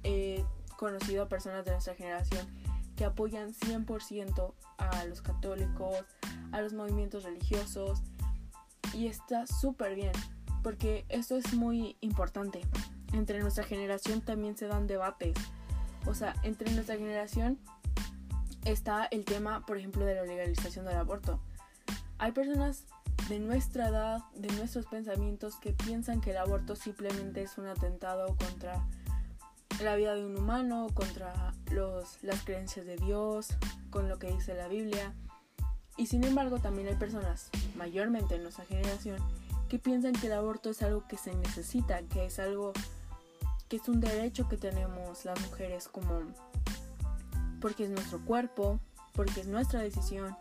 He 0.03 0.43
conocido 0.77 1.23
a 1.23 1.29
personas 1.29 1.65
de 1.65 1.71
nuestra 1.71 1.95
generación 1.95 2.45
que 2.95 3.05
apoyan 3.05 3.53
100% 3.53 4.53
a 4.77 5.05
los 5.05 5.21
católicos, 5.21 6.03
a 6.51 6.61
los 6.61 6.73
movimientos 6.73 7.23
religiosos 7.23 8.01
y 8.93 9.07
está 9.07 9.47
súper 9.47 9.95
bien 9.95 10.11
porque 10.63 11.05
esto 11.09 11.35
es 11.35 11.53
muy 11.53 11.97
importante. 11.99 12.61
Entre 13.11 13.39
nuestra 13.41 13.63
generación 13.63 14.21
también 14.21 14.57
se 14.57 14.67
dan 14.67 14.87
debates. 14.87 15.35
O 16.07 16.15
sea, 16.15 16.35
entre 16.43 16.71
nuestra 16.71 16.95
generación 16.95 17.59
está 18.65 19.05
el 19.05 19.25
tema, 19.25 19.65
por 19.65 19.77
ejemplo, 19.77 20.05
de 20.05 20.15
la 20.15 20.23
legalización 20.23 20.85
del 20.85 20.95
aborto. 20.95 21.39
Hay 22.23 22.31
personas 22.31 22.85
de 23.27 23.37
nuestra 23.37 23.89
edad, 23.89 24.21
de 24.33 24.47
nuestros 24.55 24.85
pensamientos, 24.85 25.57
que 25.57 25.73
piensan 25.73 26.21
que 26.21 26.31
el 26.31 26.37
aborto 26.37 26.77
simplemente 26.77 27.41
es 27.41 27.57
un 27.57 27.67
atentado 27.67 28.37
contra 28.37 28.81
la 29.83 29.97
vida 29.97 30.15
de 30.15 30.25
un 30.25 30.37
humano, 30.37 30.87
contra 30.93 31.53
los, 31.69 32.23
las 32.23 32.41
creencias 32.45 32.85
de 32.85 32.95
Dios, 32.95 33.49
con 33.89 34.07
lo 34.07 34.19
que 34.19 34.31
dice 34.31 34.53
la 34.53 34.69
Biblia. 34.69 35.13
Y 35.97 36.05
sin 36.05 36.23
embargo 36.23 36.59
también 36.59 36.87
hay 36.87 36.95
personas, 36.95 37.49
mayormente 37.75 38.35
en 38.35 38.43
nuestra 38.43 38.63
generación, 38.63 39.17
que 39.67 39.77
piensan 39.77 40.13
que 40.13 40.27
el 40.27 40.33
aborto 40.33 40.69
es 40.69 40.81
algo 40.81 41.05
que 41.09 41.17
se 41.17 41.35
necesita, 41.35 42.03
que 42.03 42.27
es 42.27 42.39
algo 42.39 42.71
que 43.67 43.75
es 43.75 43.89
un 43.89 43.99
derecho 43.99 44.47
que 44.47 44.55
tenemos 44.55 45.25
las 45.25 45.41
mujeres 45.41 45.89
como 45.89 46.21
porque 47.59 47.83
es 47.83 47.89
nuestro 47.89 48.23
cuerpo, 48.23 48.79
porque 49.11 49.41
es 49.41 49.47
nuestra 49.47 49.81
decisión 49.81 50.37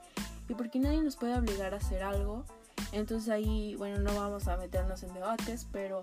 porque 0.54 0.78
nadie 0.78 1.02
nos 1.02 1.16
puede 1.16 1.37
obligar 1.37 1.75
a 1.75 1.78
hacer 1.78 2.02
algo. 2.02 2.44
Entonces 2.92 3.28
ahí, 3.30 3.75
bueno, 3.76 3.99
no 3.99 4.14
vamos 4.14 4.49
a 4.49 4.56
meternos 4.56 5.02
en 5.02 5.14
debates, 5.14 5.66
pero 5.73 6.02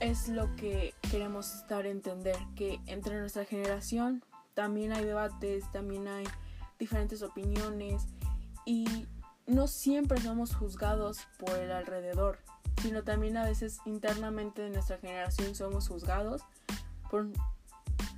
es 0.00 0.28
lo 0.28 0.54
que 0.56 0.94
queremos 1.10 1.54
estar 1.54 1.84
a 1.84 1.88
entender, 1.88 2.36
que 2.54 2.80
entre 2.86 3.18
nuestra 3.18 3.44
generación 3.44 4.22
también 4.54 4.92
hay 4.92 5.04
debates, 5.04 5.70
también 5.72 6.08
hay 6.08 6.24
diferentes 6.78 7.22
opiniones 7.22 8.06
y 8.64 9.06
no 9.46 9.68
siempre 9.68 10.20
somos 10.20 10.54
juzgados 10.54 11.20
por 11.38 11.56
el 11.58 11.70
alrededor, 11.70 12.38
sino 12.82 13.04
también 13.04 13.36
a 13.36 13.44
veces 13.44 13.78
internamente 13.86 14.62
de 14.62 14.70
nuestra 14.70 14.98
generación 14.98 15.54
somos 15.54 15.88
juzgados 15.88 16.42
por 17.10 17.28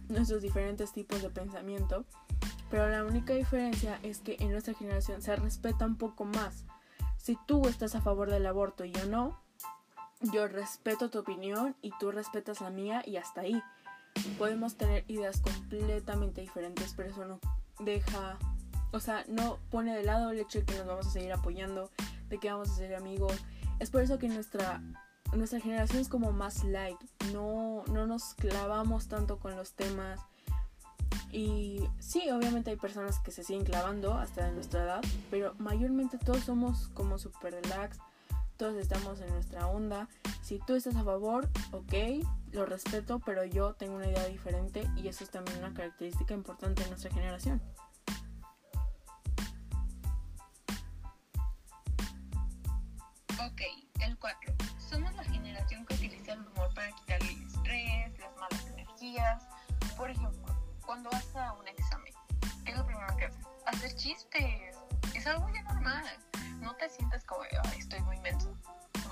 nuestros 0.08 0.42
diferentes 0.42 0.92
tipos 0.92 1.22
de 1.22 1.30
pensamiento, 1.30 2.04
pero 2.70 2.88
la 2.88 3.04
única 3.04 3.34
diferencia 3.34 3.98
es 4.02 4.18
que 4.20 4.36
en 4.40 4.50
nuestra 4.50 4.74
generación 4.74 5.22
se 5.22 5.34
respeta 5.36 5.86
un 5.86 5.96
poco 5.96 6.24
más. 6.24 6.64
Si 7.16 7.36
tú 7.46 7.66
estás 7.66 7.94
a 7.94 8.00
favor 8.00 8.30
del 8.30 8.46
aborto 8.46 8.84
y 8.84 8.92
yo 8.92 9.06
no, 9.06 9.40
yo 10.32 10.48
respeto 10.48 11.10
tu 11.10 11.18
opinión 11.18 11.76
y 11.82 11.92
tú 11.98 12.10
respetas 12.10 12.60
la 12.60 12.70
mía 12.70 13.02
y 13.06 13.16
hasta 13.16 13.42
ahí. 13.42 13.62
Podemos 14.36 14.76
tener 14.76 15.04
ideas 15.08 15.40
completamente 15.40 16.40
diferentes, 16.40 16.94
pero 16.96 17.10
eso 17.10 17.24
no 17.24 17.40
deja, 17.78 18.38
o 18.92 19.00
sea, 19.00 19.24
no 19.28 19.58
pone 19.70 19.94
de 19.94 20.02
lado 20.02 20.30
el 20.30 20.40
hecho 20.40 20.58
de 20.60 20.64
que 20.64 20.76
nos 20.76 20.86
vamos 20.86 21.06
a 21.06 21.10
seguir 21.10 21.32
apoyando, 21.32 21.90
de 22.28 22.38
que 22.38 22.50
vamos 22.50 22.70
a 22.70 22.74
ser 22.74 22.94
amigos. 22.94 23.34
Es 23.78 23.90
por 23.90 24.02
eso 24.02 24.18
que 24.18 24.28
nuestra 24.28 24.82
nuestra 25.36 25.60
generación 25.60 26.00
es 26.00 26.08
como 26.08 26.32
más 26.32 26.64
light, 26.64 26.98
no, 27.32 27.84
no 27.92 28.06
nos 28.06 28.34
clavamos 28.34 29.08
tanto 29.08 29.38
con 29.38 29.56
los 29.56 29.72
temas. 29.74 30.20
Y 31.30 31.86
sí, 31.98 32.30
obviamente 32.30 32.70
hay 32.70 32.76
personas 32.76 33.18
que 33.20 33.30
se 33.30 33.44
siguen 33.44 33.64
clavando 33.64 34.14
hasta 34.14 34.46
de 34.46 34.52
nuestra 34.52 34.84
edad, 34.84 35.00
pero 35.30 35.54
mayormente 35.58 36.16
todos 36.18 36.44
somos 36.44 36.88
como 36.94 37.18
super 37.18 37.52
relax, 37.52 37.98
todos 38.56 38.76
estamos 38.76 39.20
en 39.20 39.28
nuestra 39.28 39.66
onda. 39.68 40.08
Si 40.42 40.58
tú 40.58 40.74
estás 40.74 40.96
a 40.96 41.04
favor, 41.04 41.48
ok, 41.72 42.24
lo 42.52 42.64
respeto, 42.64 43.20
pero 43.20 43.44
yo 43.44 43.74
tengo 43.74 43.96
una 43.96 44.06
idea 44.06 44.26
diferente 44.26 44.90
y 44.96 45.08
eso 45.08 45.22
es 45.22 45.30
también 45.30 45.58
una 45.58 45.74
característica 45.74 46.32
importante 46.32 46.82
de 46.82 46.88
nuestra 46.88 47.10
generación. 47.12 47.60
Ok, 53.40 53.60
el 54.00 54.18
4 54.18 54.54
somos 54.78 55.14
la 55.14 55.24
generación 55.24 55.84
que 55.86 55.94
utiliza 55.94 56.32
el 56.32 56.40
humor 56.40 56.72
para 56.74 56.90
quitar 56.92 57.20
el 57.22 57.42
estrés, 57.42 58.18
las 58.18 58.36
malas 58.36 58.66
energías. 58.66 59.46
Por 59.96 60.10
ejemplo, 60.10 60.47
cuando 60.88 61.10
vas 61.10 61.36
a 61.36 61.52
un 61.52 61.68
examen, 61.68 62.14
¿qué 62.64 62.72
es 62.72 62.78
lo 62.78 62.86
primero 62.86 63.14
que 63.18 63.26
haces? 63.26 63.46
Hacer 63.66 63.94
chistes. 63.94 64.74
Es 65.14 65.26
algo 65.26 65.46
ya 65.52 65.62
normal. 65.64 66.02
No 66.60 66.74
te 66.76 66.88
sientes 66.88 67.24
como, 67.24 67.42
Ay, 67.42 67.78
estoy 67.78 68.00
muy 68.00 68.18
menso. 68.20 68.56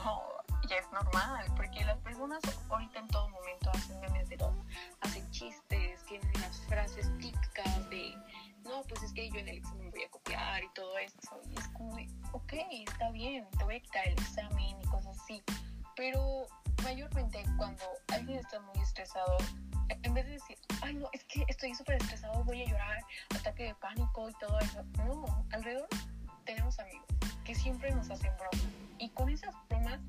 No, 0.02 0.22
ya 0.70 0.76
es 0.76 0.90
normal, 0.90 1.44
porque 1.54 1.84
las 1.84 1.98
personas 1.98 2.40
ahorita 2.70 3.00
en 3.00 3.08
todo 3.08 3.28
momento 3.28 3.70
hacen 3.74 4.00
memes 4.00 4.26
de 4.30 4.38
todo. 4.38 4.64
Hacen 5.02 5.30
chistes, 5.32 6.02
tienen 6.06 6.32
las 6.40 6.58
frases 6.62 7.12
típicas 7.18 7.90
de, 7.90 8.14
no, 8.64 8.82
pues 8.88 9.02
es 9.02 9.12
que 9.12 9.28
yo 9.28 9.38
en 9.38 9.48
el 9.48 9.58
examen 9.58 9.90
voy 9.90 10.02
a 10.02 10.08
copiar 10.08 10.64
y 10.64 10.72
todo 10.72 10.96
eso. 10.96 11.42
Y 11.50 11.58
es 11.58 11.68
como, 11.68 11.94
ok, 12.32 12.54
está 12.88 13.10
bien, 13.10 13.46
te 13.50 13.64
voy 13.64 13.76
a 13.76 13.80
quitar 13.80 14.08
el 14.08 14.14
examen 14.14 14.80
y 14.80 14.86
cosas 14.86 15.18
así 15.20 15.44
pero 15.96 16.46
mayormente 16.82 17.42
cuando 17.56 17.84
alguien 18.12 18.38
está 18.38 18.60
muy 18.60 18.82
estresado, 18.82 19.36
en 19.88 20.14
vez 20.14 20.26
de 20.26 20.32
decir, 20.32 20.58
ay 20.82 20.94
no, 20.94 21.08
es 21.12 21.24
que 21.24 21.44
estoy 21.48 21.74
súper 21.74 21.96
estresado, 21.96 22.42
voy 22.44 22.62
a 22.62 22.66
llorar, 22.66 22.98
ataque 23.34 23.64
de 23.64 23.74
pánico 23.76 24.28
y 24.28 24.34
todo 24.34 24.58
eso, 24.60 24.82
no, 25.04 25.46
alrededor 25.52 25.88
tenemos 26.44 26.78
amigos 26.78 27.06
que 27.44 27.54
siempre 27.54 27.90
nos 27.92 28.10
hacen 28.10 28.32
bromas 28.36 28.68
y 28.98 29.10
con 29.10 29.28
esas 29.28 29.54
bromas 29.68 30.00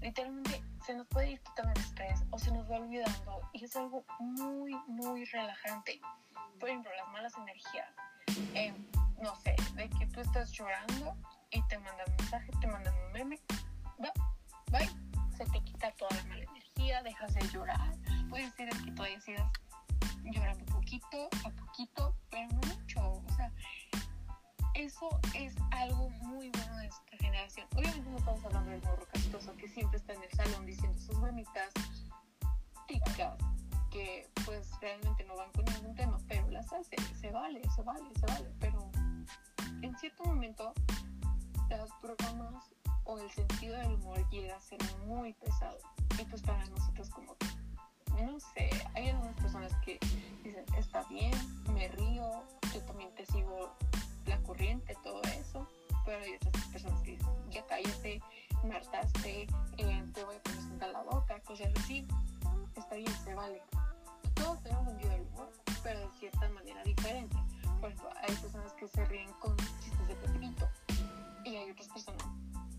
literalmente 0.00 0.62
se 0.84 0.94
nos 0.94 1.06
puede 1.08 1.32
ir 1.32 1.40
quitando 1.40 1.72
el 1.72 1.80
estrés 1.80 2.22
o 2.30 2.38
se 2.38 2.50
nos 2.52 2.70
va 2.70 2.76
olvidando 2.76 3.40
y 3.52 3.64
es 3.64 3.76
algo 3.76 4.04
muy, 4.20 4.74
muy 4.86 5.24
relajante. 5.26 6.00
Por 6.58 6.68
ejemplo, 6.68 6.90
las 6.96 7.08
malas 7.12 7.32
energías. 7.36 7.88
Eh, 8.54 8.72
no 9.20 9.34
sé, 9.36 9.56
de 9.74 9.88
que 9.90 10.06
tú 10.06 10.20
estás 10.20 10.52
llorando 10.52 11.16
y 11.50 11.62
te 11.68 11.78
mandan 11.78 12.06
mensaje, 12.18 12.50
te 12.60 12.66
mandan 12.66 12.94
un 12.94 13.12
meme, 13.12 13.40
va, 14.00 14.12
bye 14.70 15.07
se 15.38 15.44
te 15.46 15.60
quita 15.60 15.92
toda 15.92 16.10
la 16.16 16.24
mala 16.24 16.42
energía, 16.42 17.02
dejas 17.02 17.32
de 17.34 17.48
llorar. 17.48 17.94
Puede 18.28 18.50
ser 18.52 18.68
que 18.84 18.90
todavía 18.90 19.20
sigas 19.20 19.52
llorando 20.24 20.64
poquito 20.66 21.28
a 21.44 21.50
poquito, 21.50 22.16
pero 22.28 22.48
no 22.48 22.60
mucho. 22.74 23.12
O 23.12 23.32
sea, 23.36 23.52
eso 24.74 25.08
es 25.34 25.54
algo 25.70 26.10
muy 26.10 26.50
bueno 26.50 26.76
de 26.78 26.86
esta 26.86 27.16
generación. 27.18 27.68
Obviamente 27.76 28.10
no 28.10 28.16
estamos 28.16 28.44
hablando 28.44 28.70
del 28.72 28.82
morro 28.82 29.06
castoso 29.12 29.56
que 29.56 29.68
siempre 29.68 29.98
está 29.98 30.12
en 30.14 30.24
el 30.24 30.30
salón 30.32 30.66
diciendo 30.66 30.98
sus 30.98 31.20
bromitas 31.20 31.72
típicas 32.88 33.38
que 33.92 34.28
pues 34.44 34.68
realmente 34.80 35.24
no 35.24 35.36
van 35.36 35.52
con 35.52 35.64
ningún 35.66 35.94
tema, 35.94 36.18
pero 36.26 36.50
las 36.50 36.72
hace, 36.72 36.96
se 37.20 37.30
vale, 37.30 37.62
se 37.74 37.82
vale, 37.82 38.10
se 38.18 38.26
vale, 38.26 38.50
pero 38.58 38.90
en 39.82 39.96
cierto 39.98 40.24
momento 40.24 40.74
las 41.70 41.88
bromas 42.02 42.70
o 43.08 43.18
el 43.18 43.30
sentido 43.30 43.74
del 43.76 43.94
humor 43.94 44.28
llega 44.28 44.54
a 44.54 44.60
ser 44.60 44.78
muy 45.06 45.32
pesado. 45.32 45.78
Y 46.20 46.24
pues 46.24 46.42
para 46.42 46.64
nosotros 46.66 47.08
como 47.08 47.34
que, 47.38 47.46
no 48.22 48.38
sé, 48.38 48.70
hay 48.94 49.08
algunas 49.08 49.34
personas 49.36 49.72
que 49.84 49.98
dicen, 50.44 50.64
está 50.76 51.02
bien, 51.04 51.32
me 51.72 51.88
río, 51.88 52.42
yo 52.74 52.82
también 52.82 53.10
te 53.14 53.24
sigo 53.26 53.72
la 54.26 54.38
corriente, 54.42 54.94
todo 55.02 55.22
eso. 55.22 55.66
Pero 56.04 56.22
hay 56.22 56.34
otras 56.34 56.64
personas 56.66 57.00
que 57.00 57.12
dicen, 57.12 57.50
ya 57.50 57.66
cállate, 57.66 58.22
me 58.62 58.76
hartaste, 58.76 59.46
eh, 59.78 60.04
te 60.12 60.24
voy 60.24 60.36
a 60.36 60.42
presentar 60.42 60.90
la 60.90 61.02
boca, 61.02 61.40
cosas 61.40 61.68
así. 61.78 62.06
Está 62.76 62.94
bien, 62.94 63.12
se 63.24 63.34
vale. 63.34 63.62
Todos 64.34 64.62
tenemos 64.62 64.86
sentido 64.86 65.10
del 65.10 65.22
humor, 65.22 65.50
pero 65.82 66.00
de 66.00 66.18
cierta 66.18 66.48
manera 66.50 66.82
diferente. 66.84 67.36
Por 67.80 67.90
ejemplo, 67.90 68.10
hay 68.16 68.34
personas 68.36 68.72
que 68.74 68.86
se 68.86 69.04
ríen 69.06 69.32
con 69.40 69.56
chistes 69.56 70.08
de 70.08 70.14
pepito 70.14 70.68
y 71.44 71.56
hay 71.56 71.70
otras 71.70 71.88
personas 71.88 72.24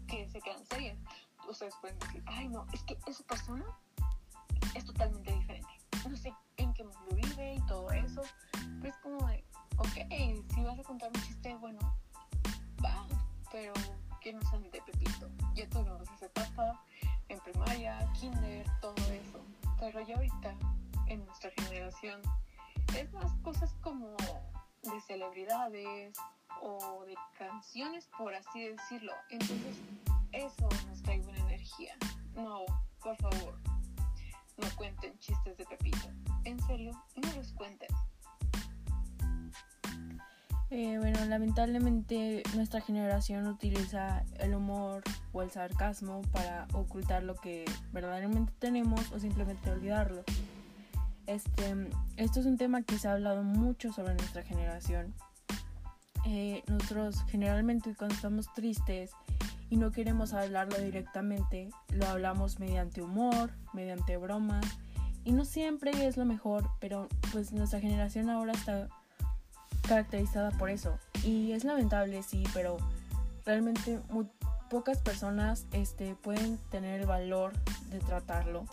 que 0.09 0.29
se 0.29 0.41
quedan 0.41 0.65
serias. 0.65 0.97
Ustedes 1.47 1.73
pueden 1.81 1.97
decir, 1.99 2.23
ay 2.27 2.47
no, 2.49 2.65
es 2.73 2.83
que 2.83 2.97
esa 3.07 3.23
persona 3.23 3.65
es 4.75 4.85
totalmente 4.85 5.31
diferente. 5.33 5.69
No 6.09 6.17
sé 6.17 6.33
en 6.57 6.73
qué 6.73 6.83
mundo 6.83 7.15
vive 7.15 7.55
y 7.55 7.61
todo 7.67 7.89
eso. 7.91 8.21
Pero 8.81 8.87
es 8.87 8.97
como 8.97 9.27
de, 9.27 9.43
ok, 9.77 10.53
si 10.53 10.63
vas 10.63 10.79
a 10.79 10.83
contar 10.83 11.09
un 11.13 11.21
chiste, 11.21 11.55
bueno, 11.55 11.79
va, 12.83 13.05
pero 13.51 13.73
que 14.21 14.33
no 14.33 14.41
sean 14.49 14.63
de 14.71 14.81
Pepito. 14.81 15.29
Ya 15.53 15.67
tuvimos 15.69 16.09
esa 16.09 16.25
etapa 16.25 16.83
en 17.29 17.39
primaria, 17.39 18.11
kinder, 18.19 18.65
todo 18.81 18.95
eso. 18.95 19.39
Pero 19.79 20.01
ya 20.01 20.15
ahorita, 20.15 20.55
en 21.07 21.25
nuestra 21.25 21.51
generación, 21.51 22.21
es 22.97 23.11
más 23.13 23.33
cosas 23.41 23.73
como 23.81 24.15
de 24.83 25.01
celebridades 25.01 26.17
o 26.61 27.05
de 27.05 27.15
canciones, 27.37 28.07
por 28.17 28.33
así 28.33 28.69
decirlo. 28.69 29.13
Entonces, 29.29 29.77
eso 30.31 30.69
nos 30.87 31.01
trae 31.03 31.19
buena 31.21 31.39
energía. 31.39 31.95
No, 32.35 32.65
por 33.01 33.15
favor, 33.17 33.57
no 34.57 34.67
cuenten 34.75 35.17
chistes 35.19 35.57
de 35.57 35.65
Pepito. 35.65 36.09
En 36.45 36.59
serio, 36.65 36.91
no 37.15 37.33
los 37.33 37.51
cuenten. 37.53 37.89
Eh, 40.71 40.99
bueno, 40.99 41.25
lamentablemente 41.25 42.43
nuestra 42.53 42.79
generación 42.79 43.47
utiliza 43.47 44.23
el 44.37 44.53
humor 44.53 45.01
o 45.31 45.41
el 45.41 45.49
sarcasmo 45.49 46.21
para 46.31 46.67
ocultar 46.73 47.23
lo 47.23 47.35
que 47.35 47.65
verdaderamente 47.91 48.53
tenemos 48.59 49.11
o 49.11 49.19
simplemente 49.19 49.71
olvidarlo. 49.71 50.23
Este, 51.29 51.75
esto 52.17 52.39
es 52.39 52.47
un 52.47 52.57
tema 52.57 52.81
que 52.81 52.97
se 52.97 53.07
ha 53.07 53.13
hablado 53.13 53.43
mucho 53.43 53.93
sobre 53.93 54.15
nuestra 54.15 54.41
generación. 54.41 55.13
Eh, 56.25 56.63
nosotros 56.65 57.23
generalmente 57.27 57.93
cuando 57.95 58.15
estamos 58.15 58.51
tristes 58.55 59.11
y 59.69 59.77
no 59.77 59.91
queremos 59.91 60.33
hablarlo 60.33 60.79
directamente, 60.79 61.69
lo 61.89 62.07
hablamos 62.07 62.59
mediante 62.59 63.03
humor, 63.03 63.51
mediante 63.73 64.17
bromas 64.17 64.65
y 65.23 65.31
no 65.31 65.45
siempre 65.45 66.07
es 66.07 66.17
lo 66.17 66.25
mejor, 66.25 66.67
pero 66.79 67.07
pues 67.31 67.53
nuestra 67.53 67.79
generación 67.79 68.31
ahora 68.31 68.53
está 68.53 68.87
caracterizada 69.87 70.49
por 70.49 70.71
eso. 70.71 70.97
Y 71.23 71.51
es 71.51 71.63
lamentable, 71.63 72.23
sí, 72.23 72.43
pero 72.55 72.77
realmente 73.45 73.99
muy 74.09 74.25
pocas 74.71 74.97
personas 74.97 75.67
este, 75.73 76.15
pueden 76.15 76.57
tener 76.71 77.01
el 77.01 77.05
valor 77.05 77.53
de 77.91 77.99
tratarlo. 77.99 78.65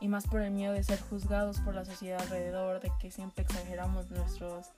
Y 0.00 0.08
más 0.08 0.26
por 0.26 0.40
el 0.40 0.50
miedo 0.50 0.72
de 0.72 0.82
ser 0.82 1.00
juzgados 1.00 1.60
por 1.60 1.74
la 1.74 1.84
sociedad 1.84 2.20
alrededor, 2.20 2.80
de 2.80 2.90
que 2.98 3.10
siempre 3.10 3.44
exageramos 3.44 4.10
nuestros 4.10 4.72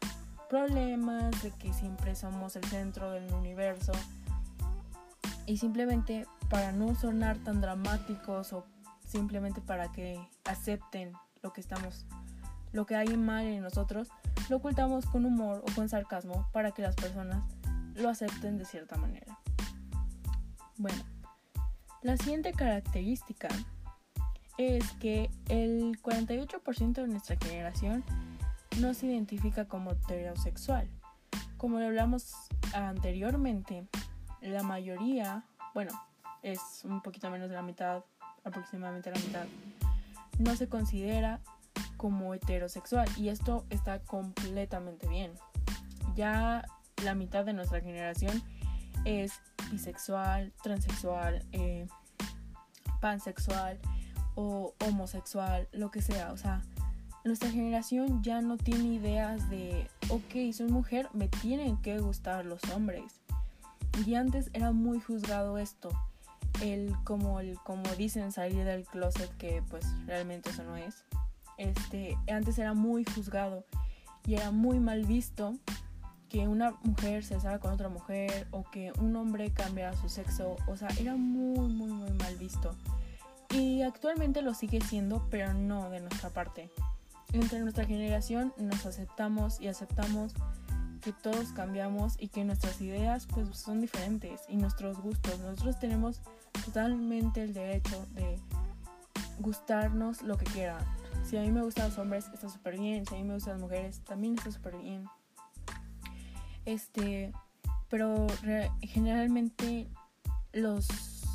problemas, 0.50 1.42
de 1.42 1.50
que 1.52 1.72
siempre 1.72 2.14
somos 2.14 2.56
el 2.56 2.64
centro 2.64 3.10
del 3.12 3.32
universo. 3.32 3.92
Y 5.46 5.58
simplemente 5.58 6.26
para 6.50 6.72
no 6.72 6.94
sonar 6.94 7.38
tan 7.38 7.60
dramáticos 7.60 8.52
o 8.52 8.66
simplemente 9.06 9.60
para 9.60 9.90
que 9.92 10.20
acepten 10.44 11.12
lo 11.42 11.52
que 11.52 11.60
estamos, 11.60 12.06
lo 12.72 12.86
que 12.86 12.96
hay 12.96 13.16
mal 13.16 13.46
en 13.46 13.62
nosotros, 13.62 14.08
lo 14.48 14.56
ocultamos 14.56 15.06
con 15.06 15.24
humor 15.24 15.62
o 15.66 15.74
con 15.74 15.88
sarcasmo 15.88 16.46
para 16.52 16.72
que 16.72 16.82
las 16.82 16.96
personas 16.96 17.44
lo 17.94 18.08
acepten 18.08 18.58
de 18.58 18.64
cierta 18.64 18.96
manera. 18.96 19.38
Bueno, 20.76 21.02
la 22.02 22.16
siguiente 22.16 22.52
característica 22.52 23.48
es 24.58 24.92
que 24.92 25.30
el 25.48 26.00
48% 26.02 26.92
de 26.92 27.08
nuestra 27.08 27.36
generación 27.36 28.04
no 28.80 28.94
se 28.94 29.06
identifica 29.06 29.66
como 29.66 29.92
heterosexual. 29.92 30.88
Como 31.56 31.78
lo 31.78 31.86
hablamos 31.86 32.32
anteriormente, 32.74 33.86
la 34.40 34.62
mayoría, 34.62 35.44
bueno, 35.74 35.92
es 36.42 36.82
un 36.84 37.00
poquito 37.02 37.30
menos 37.30 37.48
de 37.48 37.54
la 37.54 37.62
mitad, 37.62 38.04
aproximadamente 38.44 39.10
la 39.10 39.20
mitad, 39.20 39.46
no 40.38 40.56
se 40.56 40.68
considera 40.68 41.40
como 41.96 42.34
heterosexual 42.34 43.08
y 43.16 43.28
esto 43.28 43.64
está 43.70 44.00
completamente 44.00 45.06
bien. 45.08 45.32
Ya 46.14 46.64
la 47.04 47.14
mitad 47.14 47.44
de 47.44 47.52
nuestra 47.52 47.80
generación 47.80 48.42
es 49.04 49.40
bisexual, 49.70 50.52
transexual, 50.62 51.46
eh, 51.52 51.86
pansexual 53.00 53.78
o 54.34 54.74
homosexual, 54.86 55.68
lo 55.72 55.90
que 55.90 56.02
sea. 56.02 56.32
O 56.32 56.36
sea, 56.36 56.62
nuestra 57.24 57.50
generación 57.50 58.22
ya 58.22 58.40
no 58.40 58.56
tiene 58.56 58.94
ideas 58.94 59.48
de, 59.50 59.88
ok, 60.08 60.52
soy 60.52 60.70
mujer, 60.70 61.08
me 61.12 61.28
tienen 61.28 61.76
que 61.78 61.98
gustar 61.98 62.44
los 62.44 62.62
hombres. 62.74 63.20
Y 64.06 64.14
antes 64.14 64.50
era 64.52 64.72
muy 64.72 65.00
juzgado 65.00 65.58
esto. 65.58 65.90
El 66.60 66.94
como, 67.04 67.40
el, 67.40 67.58
como 67.60 67.82
dicen, 67.96 68.32
salir 68.32 68.64
del 68.64 68.84
closet, 68.84 69.34
que 69.36 69.62
pues 69.68 69.84
realmente 70.06 70.50
eso 70.50 70.62
no 70.64 70.76
es 70.76 71.04
este, 71.62 72.18
antes 72.28 72.58
era 72.58 72.74
muy 72.74 73.04
juzgado 73.04 73.64
y 74.26 74.34
era 74.34 74.50
muy 74.50 74.80
mal 74.80 75.04
visto 75.04 75.54
que 76.28 76.48
una 76.48 76.72
mujer 76.82 77.24
se 77.24 77.34
besara 77.34 77.58
con 77.58 77.72
otra 77.72 77.88
mujer 77.88 78.48
o 78.50 78.64
que 78.70 78.92
un 78.98 79.14
hombre 79.16 79.50
cambiara 79.50 79.94
su 79.96 80.08
sexo, 80.08 80.56
o 80.66 80.76
sea, 80.76 80.88
era 80.98 81.14
muy, 81.14 81.68
muy, 81.68 81.92
muy 81.92 82.10
mal 82.12 82.36
visto. 82.36 82.74
Y 83.52 83.82
actualmente 83.82 84.42
lo 84.42 84.54
sigue 84.54 84.80
siendo, 84.80 85.26
pero 85.30 85.52
no 85.54 85.90
de 85.90 86.00
nuestra 86.00 86.30
parte. 86.30 86.70
Entre 87.32 87.60
nuestra 87.60 87.84
generación 87.84 88.52
nos 88.58 88.86
aceptamos 88.86 89.60
y 89.60 89.68
aceptamos 89.68 90.34
que 91.00 91.12
todos 91.12 91.52
cambiamos 91.52 92.14
y 92.18 92.28
que 92.28 92.44
nuestras 92.44 92.80
ideas 92.80 93.26
pues 93.26 93.48
son 93.56 93.80
diferentes 93.80 94.42
y 94.48 94.56
nuestros 94.56 95.00
gustos. 95.00 95.38
Nosotros 95.40 95.78
tenemos 95.78 96.20
totalmente 96.64 97.42
el 97.42 97.54
derecho 97.54 98.06
de 98.12 98.38
gustarnos 99.40 100.22
lo 100.22 100.36
que 100.36 100.44
quieran 100.46 100.84
si 101.24 101.36
a 101.36 101.40
mí 101.40 101.50
me 101.50 101.62
gustan 101.62 101.88
los 101.88 101.98
hombres, 101.98 102.28
está 102.34 102.48
súper 102.48 102.78
bien. 102.78 103.06
Si 103.06 103.14
a 103.14 103.18
mí 103.18 103.24
me 103.24 103.34
gustan 103.34 103.54
las 103.54 103.62
mujeres, 103.62 104.00
también 104.00 104.34
está 104.34 104.50
súper 104.50 104.76
bien. 104.76 105.06
Este, 106.64 107.32
pero 107.88 108.26
generalmente 108.80 109.88
los 110.52 110.86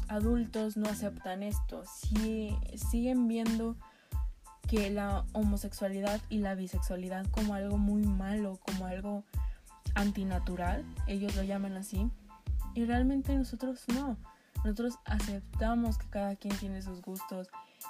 adultos 0.07 0.77
no 0.77 0.87
aceptan 0.89 1.43
esto. 1.43 1.83
Si, 1.85 2.55
siguen 2.89 3.27
viendo 3.27 3.75
que 4.67 4.89
la 4.89 5.25
homosexualidad 5.33 6.21
y 6.29 6.39
la 6.39 6.55
bisexualidad 6.55 7.25
como 7.31 7.53
algo 7.53 7.77
muy 7.77 8.03
malo, 8.03 8.59
como 8.65 8.85
algo 8.85 9.23
antinatural, 9.95 10.83
ellos 11.07 11.35
lo 11.35 11.43
llaman 11.43 11.77
así. 11.77 12.09
Y 12.73 12.85
realmente 12.85 13.35
nosotros 13.35 13.83
no. 13.93 14.17
Nosotros 14.63 14.99
aceptamos 15.05 15.97
que 15.97 16.09
cada 16.09 16.35
quien 16.35 16.55
tiene 16.57 16.81
sus 16.81 17.01
gustos 17.01 17.47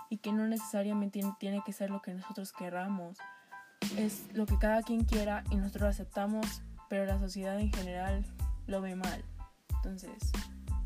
y 0.10 0.18
que 0.18 0.32
no 0.32 0.48
necesariamente 0.48 1.22
tiene 1.40 1.64
que 1.66 1.74
ser 1.74 1.90
lo 1.90 2.02
que 2.02 2.14
nosotros 2.14 2.54
querramos. 2.54 3.18
Es 3.98 4.26
lo 4.34 4.46
que 4.46 4.58
cada 4.58 4.84
quien 4.84 5.04
quiera 5.04 5.44
y 5.50 5.56
nosotros 5.56 5.84
lo 5.84 5.90
aceptamos, 5.90 6.62
pero 6.90 7.06
la 7.06 7.20
sociedad 7.20 7.60
en 7.60 7.72
general 7.72 8.26
lo 8.68 8.82
ve 8.82 8.96
mal. 8.96 9.24
Entonces, 9.76 10.32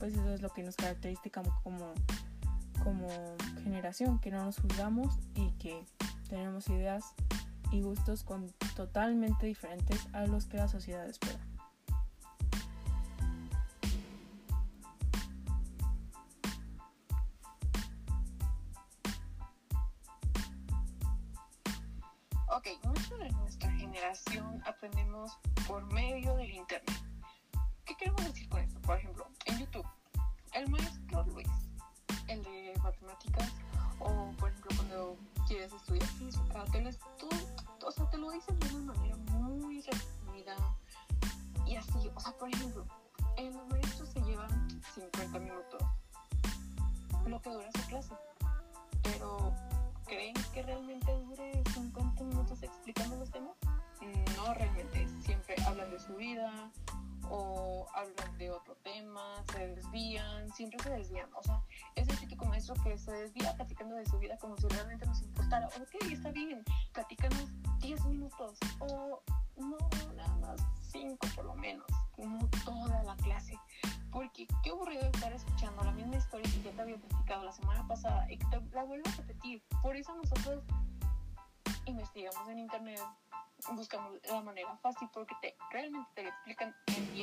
pues 0.02 0.16
eso 0.16 0.34
es 0.34 0.42
lo 0.42 0.50
que 0.50 0.64
nos 0.64 0.76
caracteriza 0.76 1.22
como, 1.64 1.94
como 2.84 3.08
generación, 3.64 4.18
que 4.18 4.32
no 4.32 4.44
nos 4.44 4.58
juzgamos 4.58 5.20
y 5.36 5.52
que 5.60 5.86
tenemos 6.28 6.68
ideas 6.70 7.14
y 7.72 7.82
gustos 7.82 8.24
con, 8.24 8.48
totalmente 8.76 9.46
diferentes 9.46 10.08
a 10.14 10.26
los 10.26 10.48
que 10.48 10.58
la 10.58 10.68
sociedad 10.68 11.08
espera. 11.08 11.40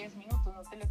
10 0.08 0.16
minutos, 0.16 0.54
no 0.54 0.62
te 0.62 0.76
lo 0.76 0.86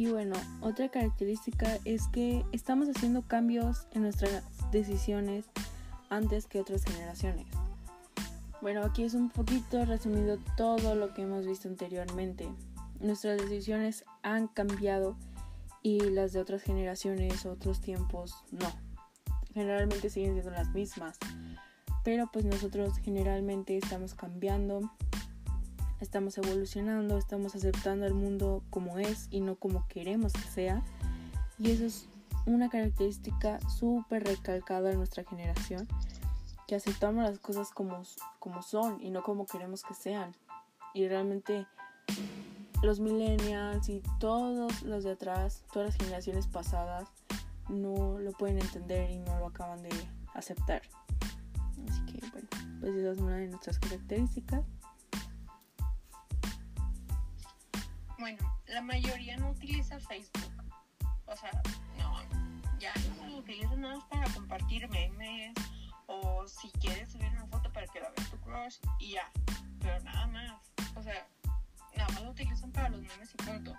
Y 0.00 0.06
bueno, 0.06 0.34
otra 0.62 0.88
característica 0.88 1.76
es 1.84 2.08
que 2.08 2.42
estamos 2.52 2.88
haciendo 2.88 3.20
cambios 3.20 3.86
en 3.92 4.00
nuestras 4.00 4.42
decisiones 4.72 5.44
antes 6.08 6.46
que 6.46 6.58
otras 6.58 6.84
generaciones. 6.84 7.46
Bueno, 8.62 8.82
aquí 8.82 9.02
es 9.02 9.12
un 9.12 9.28
poquito 9.28 9.84
resumido 9.84 10.38
todo 10.56 10.94
lo 10.94 11.12
que 11.12 11.20
hemos 11.20 11.44
visto 11.44 11.68
anteriormente. 11.68 12.48
Nuestras 12.98 13.42
decisiones 13.42 14.06
han 14.22 14.48
cambiado 14.48 15.18
y 15.82 16.00
las 16.00 16.32
de 16.32 16.40
otras 16.40 16.62
generaciones, 16.62 17.44
otros 17.44 17.82
tiempos, 17.82 18.42
no. 18.52 18.72
Generalmente 19.52 20.08
siguen 20.08 20.32
siendo 20.32 20.52
las 20.52 20.70
mismas. 20.70 21.18
Pero 22.04 22.30
pues 22.32 22.46
nosotros 22.46 22.96
generalmente 23.04 23.76
estamos 23.76 24.14
cambiando 24.14 24.90
estamos 26.00 26.36
evolucionando, 26.38 27.18
estamos 27.18 27.54
aceptando 27.54 28.06
el 28.06 28.14
mundo 28.14 28.62
como 28.70 28.98
es 28.98 29.28
y 29.30 29.40
no 29.40 29.56
como 29.56 29.86
queremos 29.88 30.32
que 30.32 30.48
sea. 30.48 30.82
Y 31.58 31.70
eso 31.70 31.84
es 31.84 32.06
una 32.46 32.70
característica 32.70 33.60
súper 33.68 34.24
recalcada 34.24 34.90
en 34.90 34.98
nuestra 34.98 35.24
generación, 35.24 35.86
que 36.66 36.74
aceptamos 36.74 37.24
las 37.24 37.38
cosas 37.38 37.70
como, 37.70 38.02
como 38.38 38.62
son 38.62 39.02
y 39.02 39.10
no 39.10 39.22
como 39.22 39.46
queremos 39.46 39.82
que 39.82 39.94
sean. 39.94 40.34
Y 40.94 41.06
realmente 41.06 41.66
los 42.82 42.98
millennials 42.98 43.88
y 43.88 44.02
todos 44.18 44.82
los 44.82 45.04
de 45.04 45.12
atrás, 45.12 45.64
todas 45.72 45.88
las 45.90 45.96
generaciones 45.96 46.46
pasadas, 46.46 47.08
no 47.68 48.18
lo 48.18 48.32
pueden 48.32 48.58
entender 48.58 49.10
y 49.10 49.18
no 49.18 49.38
lo 49.38 49.46
acaban 49.46 49.82
de 49.82 49.90
aceptar. 50.34 50.82
Así 51.88 52.04
que 52.06 52.26
bueno, 52.30 52.48
pues 52.80 52.94
esa 52.94 53.12
es 53.12 53.18
una 53.18 53.36
de 53.36 53.48
nuestras 53.48 53.78
características. 53.78 54.64
Bueno, 58.20 58.60
la 58.66 58.82
mayoría 58.82 59.34
no 59.38 59.50
utiliza 59.50 59.98
Facebook. 59.98 60.52
O 61.24 61.34
sea, 61.34 61.50
no, 61.96 62.20
ya 62.78 62.92
no 63.16 63.26
lo 63.28 63.36
utilizan 63.38 63.80
nada 63.80 63.96
más 63.96 64.04
para 64.04 64.30
compartir 64.34 64.86
memes 64.90 65.54
o 66.06 66.46
si 66.46 66.70
quieres 66.72 67.10
subir 67.10 67.30
una 67.30 67.46
foto 67.46 67.72
para 67.72 67.86
que 67.86 67.98
la 67.98 68.10
vea 68.10 68.30
tu 68.30 68.36
crush 68.40 68.76
y 68.98 69.12
ya. 69.12 69.30
Pero 69.80 69.98
nada 70.00 70.26
más. 70.26 70.60
O 70.96 71.02
sea, 71.02 71.26
nada 71.96 72.10
más 72.10 72.22
lo 72.22 72.30
utilizan 72.32 72.70
para 72.72 72.90
los 72.90 73.00
memes 73.00 73.32
y 73.32 73.36
punto. 73.42 73.74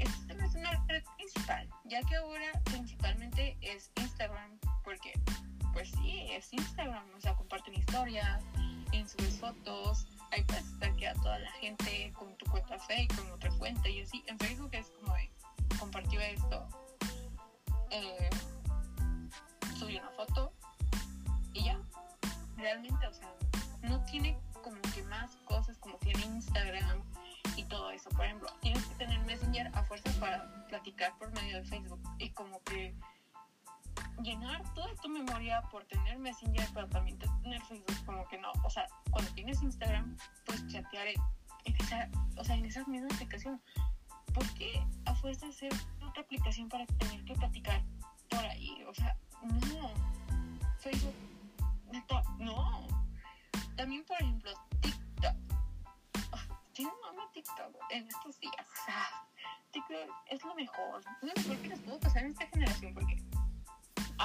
Esta 0.00 0.44
es 0.44 0.54
una 0.54 0.72
red 0.88 1.02
principal, 1.16 1.66
ya 1.86 2.02
que 2.02 2.16
ahora 2.16 2.52
principalmente 2.64 3.56
es 3.62 3.90
Instagram, 3.96 4.58
porque 4.84 5.14
pues 5.72 5.90
sí, 5.92 6.26
es 6.30 6.52
Instagram, 6.52 7.06
o 7.16 7.20
sea, 7.22 7.34
comparten 7.34 7.72
historias, 7.72 8.44
en 8.92 9.08
sus 9.08 9.38
fotos, 9.40 10.06
ahí 10.32 10.42
puedes 10.44 10.64
que 10.96 11.08
a 11.08 11.14
toda 11.14 11.38
la 11.38 11.50
gente 11.52 12.12
con 12.14 12.36
tu 12.36 12.46
cuenta 12.46 12.78
fake, 12.78 13.14
con 13.16 13.30
otra 13.32 13.50
cuenta 13.58 13.88
y 13.88 14.00
así. 14.02 14.22
En 14.26 14.38
Facebook 14.38 14.70
es 14.72 14.90
como 14.90 15.14
de 15.14 16.32
esto, 16.32 16.68
eh, 17.90 18.30
subí 19.78 19.98
una 19.98 20.10
foto 20.10 20.52
y 21.52 21.64
ya. 21.64 21.80
Realmente, 22.56 23.06
o 23.06 23.12
sea, 23.12 23.28
no 23.82 24.02
tiene 24.06 24.38
como 24.62 24.80
que 24.94 25.02
más 25.04 25.36
cosas 25.44 25.76
como 25.78 25.96
tiene 25.98 26.22
Instagram 26.22 27.02
y 27.56 27.64
todo 27.64 27.90
eso. 27.90 28.08
Por 28.10 28.24
ejemplo, 28.24 28.48
tienes 28.60 28.84
que 28.86 28.94
tener 28.94 29.18
Messenger 29.20 29.70
a 29.74 29.82
fuerza 29.84 30.10
para 30.18 30.66
platicar 30.68 31.16
por 31.18 31.30
medio 31.32 31.58
de 31.58 31.64
Facebook 31.64 32.00
y 32.18 32.30
como 32.30 32.62
que 32.62 32.94
llenar 34.22 34.62
toda 34.74 34.94
tu 34.96 35.08
memoria 35.08 35.62
por 35.70 35.84
tener 35.84 36.18
Messenger, 36.18 36.68
pero 36.74 36.88
también 36.88 37.18
tener 37.18 37.62
Facebook, 37.62 38.04
como 38.04 38.26
que 38.28 38.38
no. 38.38 38.52
O 38.64 38.70
sea, 38.70 38.86
cuando 39.10 39.30
tienes 39.32 39.62
Instagram, 39.62 40.16
pues 40.44 40.66
chatear 40.68 41.08
en, 41.08 41.76
esa, 41.76 42.08
o 42.36 42.44
sea, 42.44 42.56
en 42.56 42.64
esa 42.64 42.84
misma 42.86 43.08
aplicación. 43.12 43.60
¿Por 44.32 44.46
qué 44.54 44.84
a 45.06 45.14
fuerza 45.14 45.46
hacer 45.46 45.72
otra 46.06 46.22
aplicación 46.22 46.68
para 46.68 46.86
tener 46.86 47.24
que 47.24 47.34
platicar 47.34 47.82
por 48.28 48.44
ahí? 48.44 48.84
O 48.86 48.94
sea, 48.94 49.16
no. 49.42 49.90
Facebook, 50.78 51.14
no. 52.38 52.86
También, 53.76 54.04
por 54.04 54.20
ejemplo, 54.20 54.50
TikTok. 54.80 55.34
Tiene 56.72 56.90
un 56.90 57.32
TikTok 57.32 57.76
en 57.90 58.06
estos 58.06 58.38
días. 58.40 58.68
TikTok 59.72 60.10
es 60.26 60.44
lo 60.44 60.54
mejor. 60.54 61.02
Es 61.22 61.28
lo 61.28 61.42
mejor 61.42 61.62
que 61.62 61.68
les 61.68 61.80
puedo 61.80 62.00
pasar 62.00 62.24
en 62.24 62.32
esta 62.32 62.46
generación 62.46 62.94
porque 62.94 63.16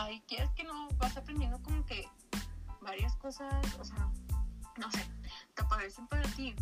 ahí 0.04 0.22
quieres 0.28 0.50
que 0.52 0.64
no 0.64 0.90
vas 0.98 1.16
aprendiendo 1.18 1.62
como 1.62 1.86
que 1.86 2.08
varias 2.82 3.16
cosas, 3.18 3.54
o 3.80 3.84
sea, 3.84 4.12
no 4.78 4.92
sé, 4.92 5.08
te 5.54 5.62
aparecen 5.62 6.08
para 6.08 6.24
ti 6.30 6.56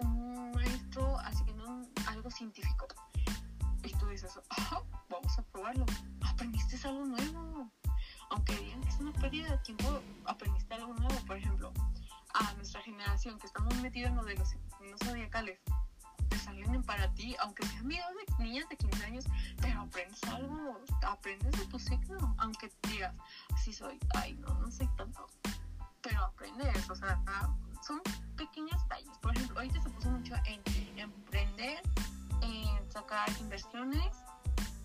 un 0.00 0.52
maestro 0.52 1.18
haciendo 1.20 1.82
algo 2.06 2.30
científico 2.30 2.86
y 3.84 3.92
tú 3.94 4.06
dices, 4.08 4.38
ah, 4.50 4.80
vamos 5.08 5.38
a 5.38 5.42
probarlo, 5.42 5.84
aprendiste 6.24 6.76
algo 6.86 7.04
nuevo. 7.04 7.70
Aunque 8.30 8.56
digan 8.56 8.80
que 8.80 8.88
es 8.88 8.98
una 8.98 9.12
pérdida 9.12 9.50
de 9.50 9.58
tiempo, 9.58 10.00
aprendiste 10.24 10.74
algo 10.74 10.94
nuevo. 10.94 11.14
Por 11.26 11.36
ejemplo, 11.36 11.72
a 12.34 12.52
nuestra 12.54 12.80
generación 12.82 13.38
que 13.38 13.46
estamos 13.46 13.74
metidos 13.82 14.10
en 14.10 14.16
lo 14.16 14.24
de 14.24 14.36
los 14.36 14.48
zodiacales, 15.04 15.60
salen 16.42 16.82
para 16.82 17.12
ti, 17.14 17.36
aunque 17.40 17.66
sean 17.66 17.88
videos 17.88 18.10
de 18.38 18.44
niñas 18.44 18.68
de 18.68 18.76
15 18.76 19.04
años, 19.04 19.24
pero 19.60 19.80
aprendes 19.80 20.22
algo, 20.24 20.80
aprendes 21.06 21.52
de 21.58 21.66
tu 21.66 21.78
signo, 21.78 22.34
aunque 22.38 22.70
digas, 22.88 23.14
sí 23.62 23.72
soy, 23.72 23.98
ay, 24.14 24.34
no, 24.34 24.54
no 24.54 24.70
sé 24.70 24.88
tanto, 24.96 25.26
pero 26.00 26.24
aprendes, 26.24 26.90
o 26.90 26.94
sea, 26.94 27.20
son 27.86 28.00
pequeños 28.36 28.80
detalles. 28.82 29.18
Por 29.18 29.36
ejemplo, 29.36 29.58
ahorita 29.58 29.82
se 29.82 29.90
puso 29.90 30.10
mucho 30.10 30.34
en 30.46 30.62
emprender, 30.98 31.82
en 32.42 32.90
sacar 32.90 33.28
inversiones 33.40 34.16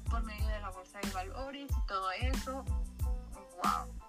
por 0.09 0.23
medio 0.23 0.47
de 0.47 0.59
la 0.61 0.69
bolsa 0.69 0.99
de 0.99 1.09
valores 1.11 1.69
y 1.71 1.87
todo 1.87 2.11
eso. 2.11 2.63
¡Wow! 3.63 4.06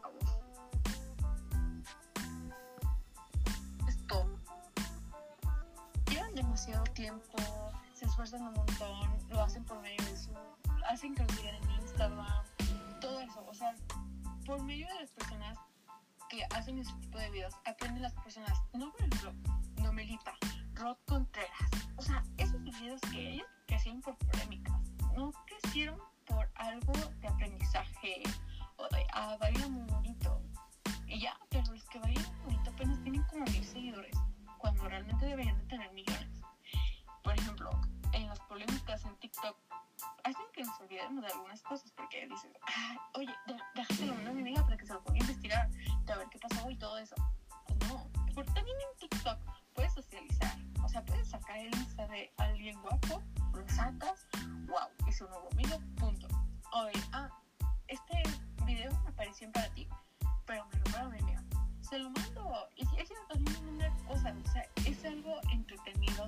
Demasiado 6.38 6.84
tiempo, 6.94 7.36
se 7.94 8.04
esfuerzan 8.04 8.42
un 8.42 8.54
montón, 8.54 9.28
lo 9.28 9.42
hacen 9.42 9.64
por 9.64 9.80
medio 9.80 10.04
de 10.04 10.16
su, 10.16 10.30
hacen 10.88 11.12
que 11.12 11.24
lo 11.24 11.28
sigan 11.30 11.56
en 11.56 11.70
Instagram, 11.82 12.44
todo 13.00 13.20
eso, 13.20 13.44
o 13.44 13.54
sea, 13.54 13.74
por 14.46 14.62
medio 14.62 14.86
de 14.86 14.94
las 15.00 15.10
personas 15.10 15.58
que 16.28 16.44
hacen 16.54 16.78
ese 16.78 16.92
tipo 17.00 17.18
de 17.18 17.28
videos, 17.30 17.54
aprenden 17.64 18.02
las 18.02 18.12
personas, 18.14 18.56
no 18.72 18.92
por 18.92 19.00
ejemplo, 19.00 19.32
Nomelita, 19.82 20.32
Rod 20.74 20.96
Contreras, 21.06 21.50
o 21.96 22.02
sea, 22.02 22.22
esos 22.36 22.62
videos 22.62 23.00
que 23.10 23.32
ellos 23.32 23.48
crecieron 23.66 24.00
por 24.00 24.16
polémicas, 24.18 24.80
no 25.16 25.32
crecieron 25.44 25.98
por 26.24 26.48
algo 26.54 26.92
de 27.20 27.26
aprendizaje 27.26 28.22
o 28.76 28.88
de, 28.94 29.04
ah, 29.12 29.36
bailan 29.40 29.72
muy 29.72 29.90
bonito, 29.90 30.40
y 31.08 31.18
ya, 31.18 31.36
pero 31.48 31.72
los 31.72 31.84
que 31.86 31.98
bailan 31.98 32.44
bonito 32.44 32.70
apenas 32.70 33.02
tienen 33.02 33.24
como 33.24 33.44
mil 33.46 33.64
seguidores, 33.64 34.16
cuando 34.58 34.88
realmente 34.88 35.26
deberían 35.26 35.56
de 35.58 35.64
tener 35.64 35.92
millones 35.92 36.27
por 37.28 37.38
ejemplo, 37.38 37.70
en 38.14 38.26
las 38.26 38.40
polémicas 38.40 39.04
en 39.04 39.14
TikTok, 39.16 39.54
hacen 40.24 40.46
que 40.54 40.62
nos 40.62 40.80
olvidemos 40.80 41.22
de 41.22 41.30
algunas 41.30 41.60
cosas 41.60 41.92
porque 41.92 42.26
dicen, 42.26 42.50
ah, 42.66 42.96
oye, 43.16 43.34
déjaselo 43.74 44.14
a 44.14 44.32
mi 44.32 44.40
amiga 44.40 44.62
para 44.62 44.78
que 44.78 44.86
se 44.86 44.94
lo 44.94 45.04
ponga 45.04 45.18
a 45.18 45.20
investigar, 45.20 45.70
a 46.10 46.16
ver 46.16 46.26
qué 46.30 46.38
pasó 46.38 46.70
y 46.70 46.76
todo 46.78 46.96
eso. 46.96 47.14
Pues 47.66 47.90
no, 47.90 48.08
porque 48.34 48.50
también 48.52 48.78
en 48.80 48.98
TikTok 49.10 49.38
puedes 49.74 49.92
socializar, 49.92 50.56
o 50.82 50.88
sea, 50.88 51.04
puedes 51.04 51.28
sacar 51.28 51.58
el 51.58 51.66
Insta 51.66 52.06
de 52.06 52.32
alguien 52.38 52.80
guapo, 52.80 53.22
lo 53.52 53.68
sacas, 53.68 54.26
wow, 54.66 54.88
es 55.06 55.20
un 55.20 55.28
nuevo 55.28 55.50
amigo, 55.52 55.78
punto. 55.98 56.28
Oye, 56.72 57.02
ah, 57.12 57.28
este 57.88 58.22
video 58.64 58.90
me 59.02 59.10
apareció 59.10 59.52
para 59.52 59.68
ti, 59.74 59.86
pero 60.46 60.64
me 60.64 60.78
lo 60.78 60.84
para 60.84 61.08
mi 61.10 61.18
amiga 61.18 61.44
se 61.88 61.98
lo 61.98 62.10
mando. 62.10 62.68
Y 62.76 62.84
si 62.86 63.00
es 63.00 63.08
también 63.28 63.68
una 63.68 63.90
cosa, 64.06 64.34
o 64.44 64.50
sea, 64.50 64.66
es 64.84 65.04
algo 65.04 65.40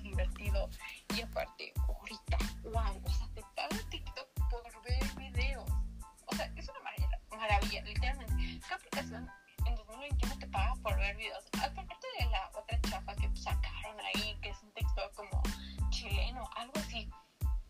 entretenido, 0.08 0.68
divertido. 0.68 0.70
Y 1.16 1.20
aparte, 1.22 1.72
ahorita, 1.88 2.38
wow, 2.64 3.02
o 3.04 3.10
sea, 3.10 3.28
te 3.34 3.42
paga 3.54 3.90
TikTok 3.90 4.28
por 4.50 4.82
ver 4.82 5.04
videos. 5.16 5.70
O 6.26 6.34
sea, 6.34 6.52
es 6.56 6.68
una 6.68 6.80
maravilla, 6.80 7.20
maravilla 7.30 7.82
literalmente. 7.82 8.60
¿Qué 8.66 8.74
aplicación 8.74 9.28
en 9.66 9.74
2021 9.74 10.38
te 10.38 10.46
paga 10.48 10.74
por 10.82 10.96
ver 10.96 11.16
videos? 11.16 11.44
Aparte 11.62 12.06
de 12.18 12.26
la 12.26 12.50
otra 12.54 12.80
chafa 12.82 13.14
que 13.16 13.36
sacaron 13.36 13.96
ahí, 14.00 14.38
que 14.42 14.50
es 14.50 14.62
un 14.62 14.72
TikTok 14.72 15.14
como 15.14 15.42
chileno, 15.90 16.48
algo 16.56 16.72
así. 16.76 17.08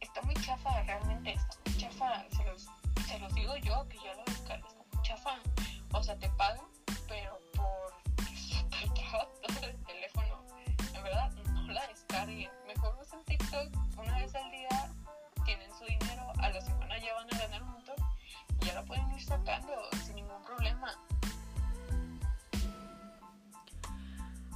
Está 0.01 0.23
muy 0.23 0.35
chafa, 0.35 0.83
realmente 0.83 1.33
está 1.33 1.57
muy 1.67 1.77
chafa. 1.77 2.25
Se 2.31 2.45
los, 2.45 2.69
te 3.07 3.19
lo 3.19 3.29
digo 3.31 3.57
yo, 3.57 3.89
que 3.89 3.97
ya 3.99 4.15
lo 4.15 4.25
descargas 4.25 4.75
como 4.75 5.03
chafa. 5.03 5.39
O 5.93 6.03
sea, 6.03 6.17
te 6.19 6.29
pagan, 6.31 6.65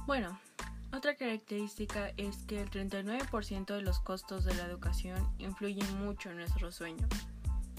Bueno, 0.05 0.39
otra 0.93 1.15
característica 1.15 2.11
es 2.15 2.37
que 2.45 2.61
el 2.61 2.69
39% 2.69 3.65
de 3.73 3.81
los 3.81 3.99
costos 3.99 4.45
de 4.45 4.53
la 4.53 4.65
educación 4.65 5.27
influyen 5.39 5.97
mucho 5.97 6.29
en 6.29 6.37
nuestros 6.37 6.75
sueños. 6.75 7.09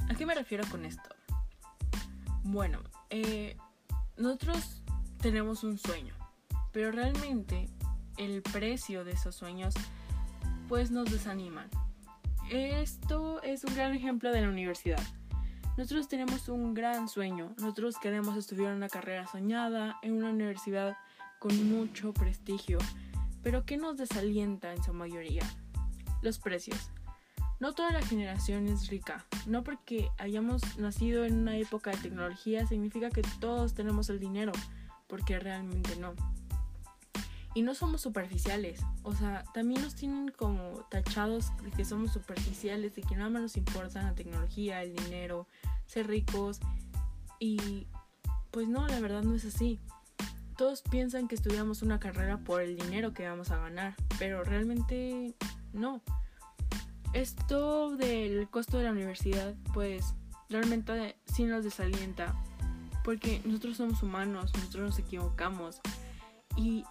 ¿A 0.08 0.14
qué 0.14 0.26
me 0.26 0.34
refiero 0.34 0.64
con 0.68 0.84
esto? 0.84 1.08
Bueno, 2.42 2.80
eh, 3.10 3.56
nosotros 4.16 4.82
tenemos 5.20 5.62
un 5.62 5.78
sueño, 5.78 6.14
pero 6.72 6.90
realmente 6.90 7.68
el 8.16 8.42
precio 8.42 9.04
de 9.04 9.12
esos 9.12 9.36
sueños 9.36 9.74
pues 10.68 10.90
nos 10.90 11.08
desaniman. 11.08 11.70
Esto 12.50 13.40
es 13.42 13.62
un 13.62 13.74
gran 13.76 13.94
ejemplo 13.94 14.32
de 14.32 14.40
la 14.40 14.48
universidad. 14.48 15.02
Nosotros 15.76 16.08
tenemos 16.08 16.48
un 16.48 16.74
gran 16.74 17.08
sueño, 17.08 17.54
nosotros 17.56 17.98
queremos 17.98 18.36
estudiar 18.36 18.74
una 18.74 18.88
carrera 18.88 19.28
soñada 19.28 19.98
en 20.02 20.14
una 20.14 20.30
universidad 20.30 20.96
con 21.46 21.70
mucho 21.70 22.12
prestigio, 22.12 22.78
pero 23.44 23.64
¿qué 23.64 23.76
nos 23.76 23.96
desalienta 23.96 24.72
en 24.72 24.82
su 24.82 24.92
mayoría? 24.92 25.44
Los 26.20 26.40
precios. 26.40 26.90
No 27.61 27.72
toda 27.72 27.92
la 27.92 28.02
generación 28.02 28.66
es 28.66 28.88
rica. 28.88 29.24
No 29.46 29.62
porque 29.62 30.11
hayamos 30.18 30.76
nacido 30.76 31.24
en 31.24 31.38
una 31.38 31.56
época 31.56 31.92
de 31.92 31.98
tecnología 31.98 32.66
significa 32.66 33.11
que 33.11 33.22
todos 33.38 33.74
tenemos 33.74 34.11
el 34.11 34.18
dinero, 34.18 34.50
porque 35.06 35.38
realmente 35.38 35.94
no. 35.94 36.14
Y 37.54 37.62
no 37.62 37.76
somos 37.76 38.00
superficiales, 38.00 38.80
o 39.04 39.14
sea, 39.14 39.44
también 39.54 39.82
nos 39.82 39.94
tienen 39.94 40.32
como 40.37 40.85
tachados 40.90 41.52
de 41.62 41.70
que 41.70 41.85
somos 41.85 42.12
superficiales, 42.12 42.96
de 42.96 43.02
que 43.02 43.14
nada 43.14 43.30
más 43.30 43.42
nos 43.42 43.56
importa 43.56 44.02
la 44.02 44.16
tecnología, 44.16 44.82
el 44.82 44.96
dinero, 44.96 45.46
ser 45.87 46.09
ricos. 46.09 46.59
Y 47.38 47.87
pues 48.50 48.66
no, 48.66 48.88
la 48.88 48.98
verdad 48.98 49.22
no 49.22 49.37
es 49.37 49.44
así. 49.44 49.78
Todos 50.56 50.82
piensan 50.82 51.28
que 51.28 51.34
estudiamos 51.34 51.82
una 51.82 52.00
carrera 52.00 52.38
por 52.38 52.62
el 52.62 52.76
dinero 52.76 53.12
que 53.12 53.28
vamos 53.28 53.50
a 53.50 53.58
ganar, 53.58 53.94
pero 54.18 54.42
realmente 54.42 55.34
no. 55.72 56.00
Esto 57.12 57.96
del 57.96 58.48
costo 58.48 58.78
de 58.78 58.84
la 58.84 58.92
universidad, 58.92 59.54
pues 59.74 60.14
realmente 60.48 61.16
sí 61.26 61.44
nos 61.44 61.64
desalienta, 61.64 62.34
porque 63.04 63.40
nosotros 63.44 63.76
somos 63.76 64.02
humanos, 64.02 64.52
nosotros 64.54 64.90
nos 64.90 64.98
equivocamos 64.98 65.80
y 66.56 66.84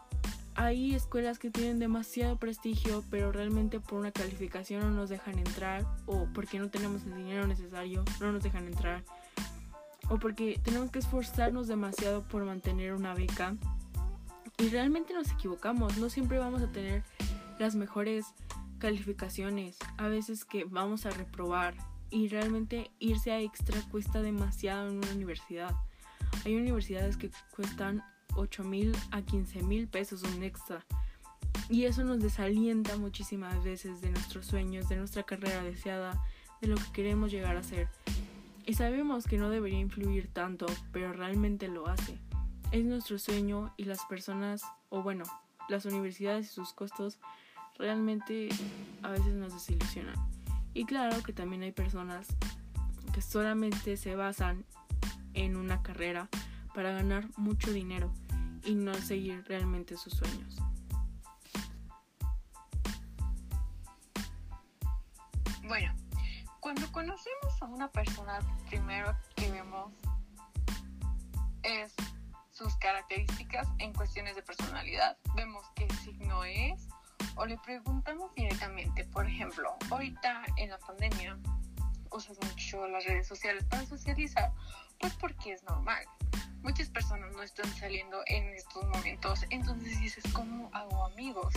hay 0.56 0.96
escuelas 0.96 1.38
que 1.38 1.52
tienen 1.52 1.80
demasiado 1.80 2.38
prestigio, 2.38 3.04
pero 3.10 3.32
realmente 3.32 3.80
por 3.80 4.00
una 4.00 4.12
calificación 4.12 4.82
no 4.82 4.92
nos 4.92 5.10
dejan 5.10 5.38
entrar 5.38 5.86
o 6.06 6.28
porque 6.34 6.60
no 6.60 6.70
tenemos 6.70 7.04
el 7.04 7.16
dinero 7.16 7.46
necesario 7.46 8.06
no 8.22 8.32
nos 8.32 8.44
dejan 8.44 8.66
entrar 8.66 9.04
o 10.10 10.18
porque 10.18 10.60
tenemos 10.64 10.92
que 10.92 11.00
esforzarnos 11.00 11.68
demasiado 11.68 12.24
por 12.24 12.46
mantener 12.46 12.94
una 12.94 13.14
beca. 13.14 13.56
Y 14.58 14.70
realmente 14.70 15.14
nos 15.14 15.32
equivocamos, 15.32 15.98
no 15.98 16.10
siempre 16.10 16.38
vamos 16.38 16.62
a 16.62 16.72
tener 16.72 17.04
las 17.60 17.76
mejores 17.76 18.26
calificaciones, 18.80 19.78
a 19.98 20.08
veces 20.08 20.46
que 20.46 20.64
vamos 20.66 21.06
a 21.06 21.10
reprobar 21.10 21.76
y 22.10 22.28
realmente 22.28 22.92
irse 23.00 23.32
a 23.32 23.42
extra 23.42 23.82
cuesta 23.90 24.22
demasiado 24.22 24.90
en 24.90 24.98
una 24.98 25.12
universidad. 25.12 25.76
Hay 26.46 26.56
universidades 26.56 27.18
que 27.18 27.32
cuestan 27.56 28.04
8 28.36 28.64
mil 28.64 28.96
a 29.12 29.22
15 29.22 29.64
mil 29.64 29.88
pesos 29.88 30.24
un 30.24 30.44
extra. 30.44 30.86
Y 31.70 31.86
eso 31.86 32.04
nos 32.04 32.22
desalienta 32.22 32.98
muchísimas 32.98 33.64
veces 33.64 34.02
de 34.02 34.12
nuestros 34.12 34.46
sueños, 34.46 34.88
de 34.90 34.98
nuestra 34.98 35.24
carrera 35.24 35.64
deseada, 35.64 36.22
de 36.62 36.68
lo 36.68 36.76
que 36.76 36.92
queremos 36.94 37.32
llegar 37.32 37.58
a 37.58 37.64
ser. 37.64 37.90
Y 38.66 38.74
sabemos 38.74 39.26
que 39.26 39.38
no 39.38 39.50
debería 39.50 39.80
influir 39.80 40.28
tanto, 40.34 40.66
pero 40.92 41.14
realmente 41.14 41.68
lo 41.68 41.88
hace. 41.88 42.18
Es 42.72 42.84
nuestro 42.84 43.20
sueño 43.20 43.74
y 43.78 43.86
las 43.86 44.04
personas, 44.06 44.64
o 44.90 45.04
bueno, 45.04 45.24
las 45.70 45.86
universidades 45.86 46.48
y 46.48 46.54
sus 46.54 46.74
costos 46.74 47.20
realmente 47.78 48.50
a 49.04 49.10
veces 49.10 49.34
nos 49.36 49.54
desilusionan. 49.54 50.16
Y 50.74 50.86
claro 50.86 51.22
que 51.24 51.32
también 51.32 51.62
hay 51.62 51.72
personas 51.72 52.28
que 53.14 53.22
solamente 53.22 53.98
se 53.98 54.16
basan 54.16 54.66
en 55.34 55.56
una 55.58 55.82
carrera 55.84 56.28
para 56.74 56.92
ganar 56.92 57.28
mucho 57.38 57.72
dinero 57.72 58.12
y 58.64 58.74
no 58.74 58.94
seguir 58.96 59.44
realmente 59.48 59.96
sus 59.96 60.14
sueños. 60.14 60.58
Bueno, 65.68 65.94
cuando 66.66 66.92
conocemos 66.92 67.62
a 67.62 67.66
una 67.66 67.92
persona, 67.92 68.40
primero 68.68 69.16
que 69.36 69.52
vemos 69.52 69.94
es 71.62 71.94
sus 72.50 72.76
características 72.78 73.68
en 73.78 73.94
cuestiones 73.94 74.36
de 74.36 74.42
personalidad. 74.42 75.16
Vemos 75.36 75.64
qué 75.76 75.88
signo 76.04 76.44
es 76.44 76.88
o 77.36 77.46
le 77.46 77.60
preguntamos 77.60 78.34
directamente. 78.34 79.06
Por 79.06 79.28
ejemplo, 79.28 79.76
ahorita 79.92 80.44
en 80.58 80.72
la 80.72 80.80
pandemia 80.80 81.38
usas 82.10 82.36
mucho 82.42 82.88
las 82.88 83.06
redes 83.06 83.28
sociales 83.28 83.64
para 83.66 83.86
socializar, 83.86 84.52
pues 84.98 85.14
porque 85.18 85.52
es 85.52 85.62
normal. 85.66 86.04
Muchas 86.64 86.90
personas 86.90 87.32
no 87.34 87.44
están 87.44 87.72
saliendo 87.76 88.24
en 88.26 88.44
estos 88.56 88.84
momentos, 88.88 89.46
entonces 89.52 90.00
dices, 90.00 90.24
¿cómo 90.34 90.72
hago 90.74 91.06
amigos? 91.06 91.54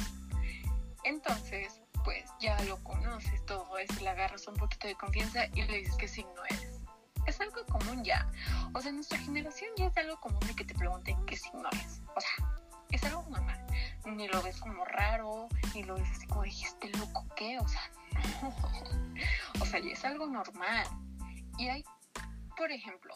Entonces, 1.04 1.80
pues 2.04 2.24
ya 2.40 2.60
lo 2.64 2.82
conoces 2.82 3.44
todo 3.46 3.78
eso, 3.78 4.00
le 4.00 4.08
agarras 4.08 4.46
un 4.48 4.54
poquito 4.54 4.86
de 4.86 4.94
confianza 4.94 5.46
y 5.54 5.62
le 5.62 5.78
dices 5.78 5.96
qué 5.96 6.08
signo 6.08 6.44
eres. 6.50 6.80
Es 7.26 7.40
algo 7.40 7.64
común 7.66 8.02
ya. 8.04 8.30
O 8.72 8.80
sea, 8.80 8.90
en 8.90 8.96
nuestra 8.96 9.18
generación 9.18 9.70
ya 9.76 9.86
es 9.86 9.96
algo 9.98 10.18
común 10.20 10.40
de 10.46 10.54
que 10.54 10.64
te 10.64 10.74
pregunten 10.74 11.24
qué 11.26 11.36
signo 11.36 11.68
eres. 11.72 12.00
O 12.16 12.20
sea, 12.20 12.48
es 12.90 13.04
algo 13.04 13.22
normal. 13.28 13.66
Ni 14.06 14.28
lo 14.28 14.42
ves 14.42 14.58
como 14.60 14.84
raro, 14.84 15.48
ni 15.74 15.82
lo 15.82 15.94
ves 15.96 16.08
así 16.10 16.26
como 16.26 16.42
dijiste 16.42 16.88
loco, 16.98 17.26
¿qué? 17.36 17.58
O 17.58 17.68
sea, 17.68 17.82
no. 18.42 18.54
O 19.60 19.66
sea, 19.66 19.80
ya 19.80 19.90
es 19.90 20.04
algo 20.04 20.26
normal. 20.26 20.86
Y 21.58 21.68
hay, 21.68 21.84
por 22.56 22.70
ejemplo, 22.70 23.14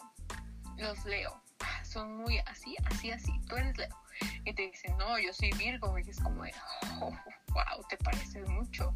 los 0.76 1.04
Leo. 1.04 1.40
Son 1.84 2.16
muy 2.16 2.38
así, 2.40 2.76
así, 2.90 3.12
así. 3.12 3.32
Tú 3.48 3.56
eres 3.56 3.78
Leo. 3.78 4.01
Y 4.44 4.52
te 4.54 4.62
dicen, 4.62 4.96
no, 4.98 5.18
yo 5.18 5.32
soy 5.32 5.52
Virgo. 5.52 5.98
Y 5.98 6.08
es 6.08 6.20
como 6.20 6.44
de, 6.44 6.54
oh, 7.00 7.10
wow, 7.52 7.86
te 7.88 7.96
pareces 7.98 8.48
mucho. 8.48 8.94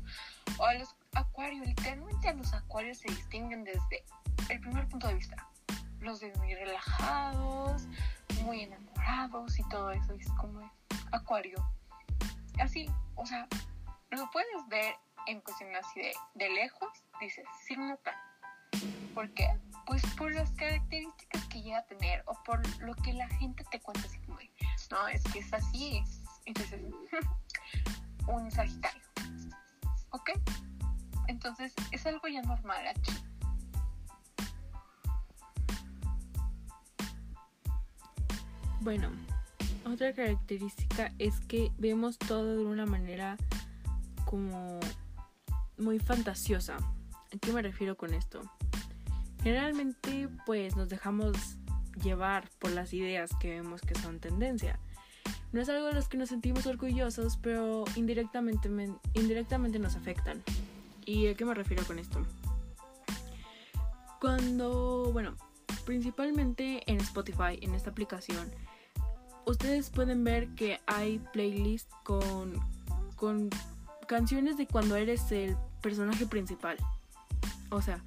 O 0.59 0.65
a 0.65 0.75
los 0.75 0.95
acuarios, 1.15 1.67
literalmente 1.67 2.29
a 2.29 2.35
los 2.35 2.53
acuarios 2.53 2.99
se 2.99 3.09
distinguen 3.09 3.65
desde 3.65 4.05
el 4.49 4.61
primer 4.61 4.89
punto 4.89 5.09
de 5.09 5.15
vista. 5.15 5.37
Los 6.01 6.21
ves 6.21 6.37
muy 6.39 6.55
relajados, 6.55 7.87
muy 8.43 8.63
enamorados 8.63 9.59
y 9.59 9.69
todo 9.69 9.91
eso. 9.91 10.15
es 10.15 10.31
como 10.33 10.71
acuario. 11.13 11.57
Así, 12.61 12.91
o 13.17 13.27
sea, 13.27 13.47
lo 14.11 14.31
puedes 14.31 14.69
ver 14.69 14.95
en 15.27 15.41
cuestión 15.41 15.75
así 15.75 16.01
de, 16.01 16.13
de 16.35 16.49
lejos, 16.51 16.89
dices, 17.21 17.45
signo 17.67 17.97
tal. 17.99 18.15
¿Por 19.15 19.33
qué? 19.35 19.49
Pues 19.87 20.03
por 20.17 20.35
las 20.35 20.51
características 20.53 21.47
que 21.47 21.63
llega 21.63 21.79
a 21.79 21.87
tener 21.87 22.23
o 22.27 22.35
por 22.45 22.61
lo 22.81 22.95
que 22.97 23.13
la 23.13 23.29
gente 23.29 23.65
te 23.71 23.81
cuenta 23.81 24.07
así 24.07 24.19
como, 24.21 24.39
no, 24.91 25.09
es 25.09 25.23
que 25.25 25.39
es 25.39 25.53
así. 25.53 26.03
Entonces, 26.45 26.81
un 28.29 28.51
Sagitario. 28.51 29.03
¿Ok? 30.11 30.31
Entonces 31.29 31.75
es 31.93 32.07
algo 32.07 32.29
ya 32.29 32.43
normal 32.43 32.87
aquí. 32.87 33.13
Bueno, 38.81 39.11
otra 39.85 40.13
característica 40.13 41.13
es 41.19 41.41
que 41.41 41.73
vemos 41.79 42.19
todo 42.19 42.57
de 42.57 42.65
una 42.65 42.87
manera 42.87 43.37
como 44.25 44.79
muy 45.77 45.99
fantasiosa. 45.99 46.77
¿A 46.77 47.39
qué 47.41 47.53
me 47.53 47.63
refiero 47.63 47.97
con 47.97 48.15
esto? 48.15 48.43
Generalmente 49.47 50.29
pues 50.45 50.75
nos 50.75 50.89
dejamos 50.89 51.37
llevar 52.03 52.51
por 52.59 52.73
las 52.73 52.93
ideas 52.93 53.31
que 53.39 53.51
vemos 53.51 53.81
que 53.81 53.95
son 53.95 54.19
tendencia. 54.19 54.81
No 55.53 55.61
es 55.61 55.69
algo 55.69 55.87
de 55.87 55.93
los 55.93 56.09
que 56.09 56.17
nos 56.17 56.31
sentimos 56.31 56.67
orgullosos, 56.67 57.37
pero 57.37 57.85
indirectamente, 57.95 58.69
indirectamente 59.15 59.79
nos 59.79 59.95
afectan. 59.95 60.43
¿Y 61.05 61.29
a 61.29 61.35
qué 61.35 61.45
me 61.45 61.55
refiero 61.55 61.85
con 61.85 62.01
esto? 62.01 62.27
Cuando, 64.21 65.13
bueno, 65.13 65.37
principalmente 65.85 66.83
en 66.91 67.01
Spotify, 67.01 67.57
en 67.63 67.77
esta 67.77 67.91
aplicación, 67.91 68.51
ustedes 69.45 69.91
pueden 69.91 70.25
ver 70.25 70.49
que 70.57 70.81
hay 70.89 71.21
playlists 71.33 71.95
con, 72.03 72.53
con 73.15 73.51
canciones 74.09 74.57
de 74.57 74.67
cuando 74.67 74.97
eres 74.97 75.31
el 75.31 75.57
personaje 75.83 76.27
principal. 76.27 76.79
O 77.71 77.81
sea, 77.81 78.03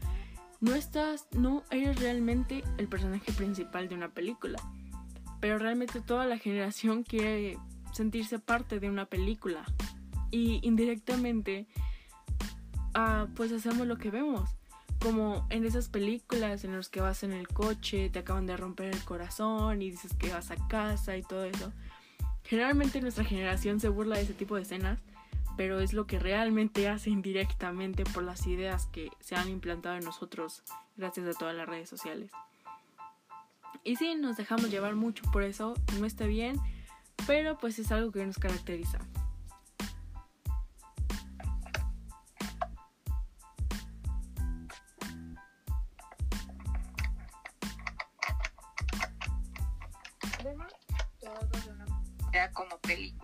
no 0.62 0.76
estás, 0.76 1.28
no 1.32 1.64
eres 1.72 2.00
realmente 2.00 2.64
el 2.78 2.88
personaje 2.88 3.32
principal 3.34 3.88
de 3.90 3.96
una 3.96 4.10
película, 4.10 4.60
pero 5.40 5.58
realmente 5.58 6.02
toda 6.02 6.26
la 6.26 6.38
generación 6.38 7.04
quiere 7.04 7.58
sentirse 7.94 8.40
parte 8.40 8.80
de 8.80 8.90
una 8.90 9.06
película 9.06 9.66
y 10.32 10.60
indirectamente 10.68 11.68
ah, 12.94 13.28
pues 13.36 13.52
hacemos 13.52 13.88
lo 13.88 13.98
que 13.98 14.12
vemos 14.12 14.60
como 15.00 15.48
en 15.50 15.66
esas 15.66 15.88
películas 15.88 16.64
en 16.64 16.76
las 16.76 16.90
que 16.90 17.02
vas 17.02 17.24
en 17.24 17.32
el 17.32 17.48
coche, 17.48 18.10
te 18.10 18.20
acaban 18.20 18.46
de 18.46 18.58
romper 18.58 18.94
el 18.94 19.04
corazón 19.04 19.82
y 19.82 19.92
dices 19.92 20.14
que 20.14 20.32
vas 20.32 20.52
a 20.52 20.68
casa 20.68 21.16
y 21.16 21.24
todo 21.24 21.46
eso. 21.46 21.72
Generalmente 22.44 23.02
nuestra 23.02 23.24
generación 23.24 23.80
se 23.80 23.90
burla 23.90 24.18
de 24.18 24.24
ese 24.24 24.34
tipo 24.34 24.56
de 24.56 24.64
escenas, 24.64 25.00
pero 25.60 25.82
es 25.82 25.92
lo 25.92 26.08
que 26.08 26.20
realmente 26.20 26.88
hace 26.88 27.10
indirectamente 27.10 28.06
por 28.06 28.24
las 28.24 28.48
ideas 28.48 28.88
que 28.94 29.10
se 29.20 29.36
han 29.36 29.50
implantado 29.50 29.98
en 29.98 30.06
nosotros 30.06 30.64
gracias 30.96 31.28
a 31.28 31.38
todas 31.38 31.54
las 31.54 31.68
redes 31.68 31.90
sociales. 31.90 32.32
Y 33.84 33.98
sí, 33.98 34.16
nos 34.16 34.38
dejamos 34.38 34.72
llevar 34.72 34.96
mucho 34.96 35.22
por 35.34 35.44
eso, 35.44 35.74
no 36.00 36.06
está 36.06 36.28
bien, 36.28 36.56
pero 37.28 37.58
pues 37.58 37.78
es 37.78 37.92
algo 37.92 38.10
que 38.14 38.26
nos 38.26 38.38
caracteriza. 38.38 39.00
como 52.54 52.78
película. 52.80 53.19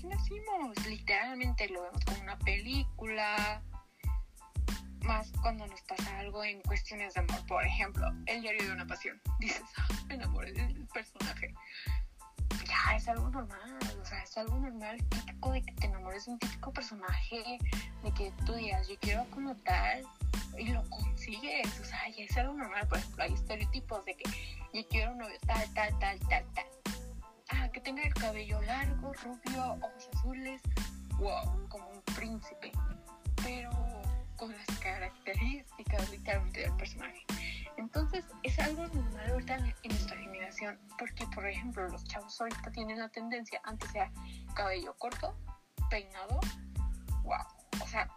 Así 0.00 0.06
nacimos, 0.06 0.86
literalmente 0.86 1.68
lo 1.68 1.82
vemos 1.82 2.04
como 2.04 2.20
una 2.22 2.38
película, 2.38 3.62
más 5.02 5.30
cuando 5.42 5.66
nos 5.66 5.80
pasa 5.82 6.18
algo 6.18 6.42
en 6.42 6.60
cuestiones 6.62 7.14
de 7.14 7.20
amor. 7.20 7.46
Por 7.46 7.64
ejemplo, 7.64 8.06
el 8.26 8.40
diario 8.40 8.66
de 8.66 8.72
una 8.72 8.86
pasión. 8.86 9.20
Dices, 9.38 9.62
ah, 9.76 9.88
me 10.08 10.14
enamoré 10.14 10.52
del 10.52 10.86
personaje. 10.88 11.54
Ya, 12.66 12.96
es 12.96 13.08
algo 13.08 13.28
normal, 13.30 13.78
o 14.00 14.04
sea, 14.04 14.22
es 14.22 14.36
algo 14.38 14.58
normal, 14.58 14.96
típico 15.08 15.52
de 15.52 15.62
que 15.62 15.72
te 15.72 15.86
enamores 15.86 16.26
de 16.26 16.32
un 16.32 16.38
típico 16.38 16.72
personaje, 16.72 17.58
de 18.02 18.12
que 18.12 18.32
tú 18.46 18.54
digas, 18.54 18.88
yo 18.88 18.96
quiero 19.00 19.24
como 19.30 19.54
tal, 19.56 20.04
y 20.56 20.68
lo 20.68 20.88
consigues, 20.88 21.80
o 21.80 21.84
sea, 21.84 22.08
ya 22.08 22.24
es 22.24 22.36
algo 22.36 22.54
normal. 22.54 22.86
Por 22.88 22.98
ejemplo, 22.98 23.24
hay 23.24 23.32
estereotipos 23.32 24.04
de 24.04 24.16
que 24.16 24.30
yo 24.72 24.88
quiero 24.88 25.12
un 25.12 25.18
novio 25.18 25.38
tal, 25.46 25.74
tal, 25.74 25.98
tal, 25.98 26.18
tal, 26.20 26.44
tal. 26.54 26.79
Ah, 27.52 27.68
que 27.72 27.80
tenga 27.80 28.02
el 28.02 28.14
cabello 28.14 28.60
largo, 28.62 29.12
rubio, 29.12 29.72
ojos 29.80 30.08
azules, 30.14 30.62
wow, 31.18 31.68
como 31.68 31.88
un 31.88 32.02
príncipe, 32.14 32.70
pero 33.42 33.70
con 34.36 34.52
las 34.52 34.78
características 34.78 36.10
literalmente 36.10 36.60
del 36.60 36.76
personaje. 36.76 37.24
Entonces 37.76 38.24
es 38.44 38.58
algo 38.60 38.86
normal 38.88 39.30
ahorita 39.30 39.56
en 39.56 39.90
nuestra 39.90 40.16
generación, 40.16 40.78
porque 40.98 41.26
por 41.34 41.46
ejemplo 41.46 41.88
los 41.88 42.04
chavos 42.04 42.40
ahorita 42.40 42.70
tienen 42.70 43.00
la 43.00 43.08
tendencia, 43.08 43.60
antes 43.64 43.90
sea 43.90 44.12
cabello 44.54 44.94
corto, 44.98 45.36
peinado, 45.90 46.40
wow, 47.24 47.44
o 47.82 47.86
sea, 47.88 48.08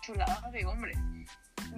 chulada 0.00 0.50
de 0.50 0.66
hombre. 0.66 0.94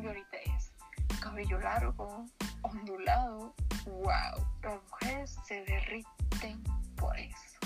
Y 0.01 0.07
ahorita 0.07 0.37
es 0.57 0.73
cabello 1.21 1.59
largo, 1.61 2.25
ondulado, 2.63 3.55
wow, 3.85 4.47
las 4.63 4.83
mujeres 4.91 5.37
se 5.47 5.63
derriten 5.65 6.63
por 6.97 7.17
eso. 7.19 7.59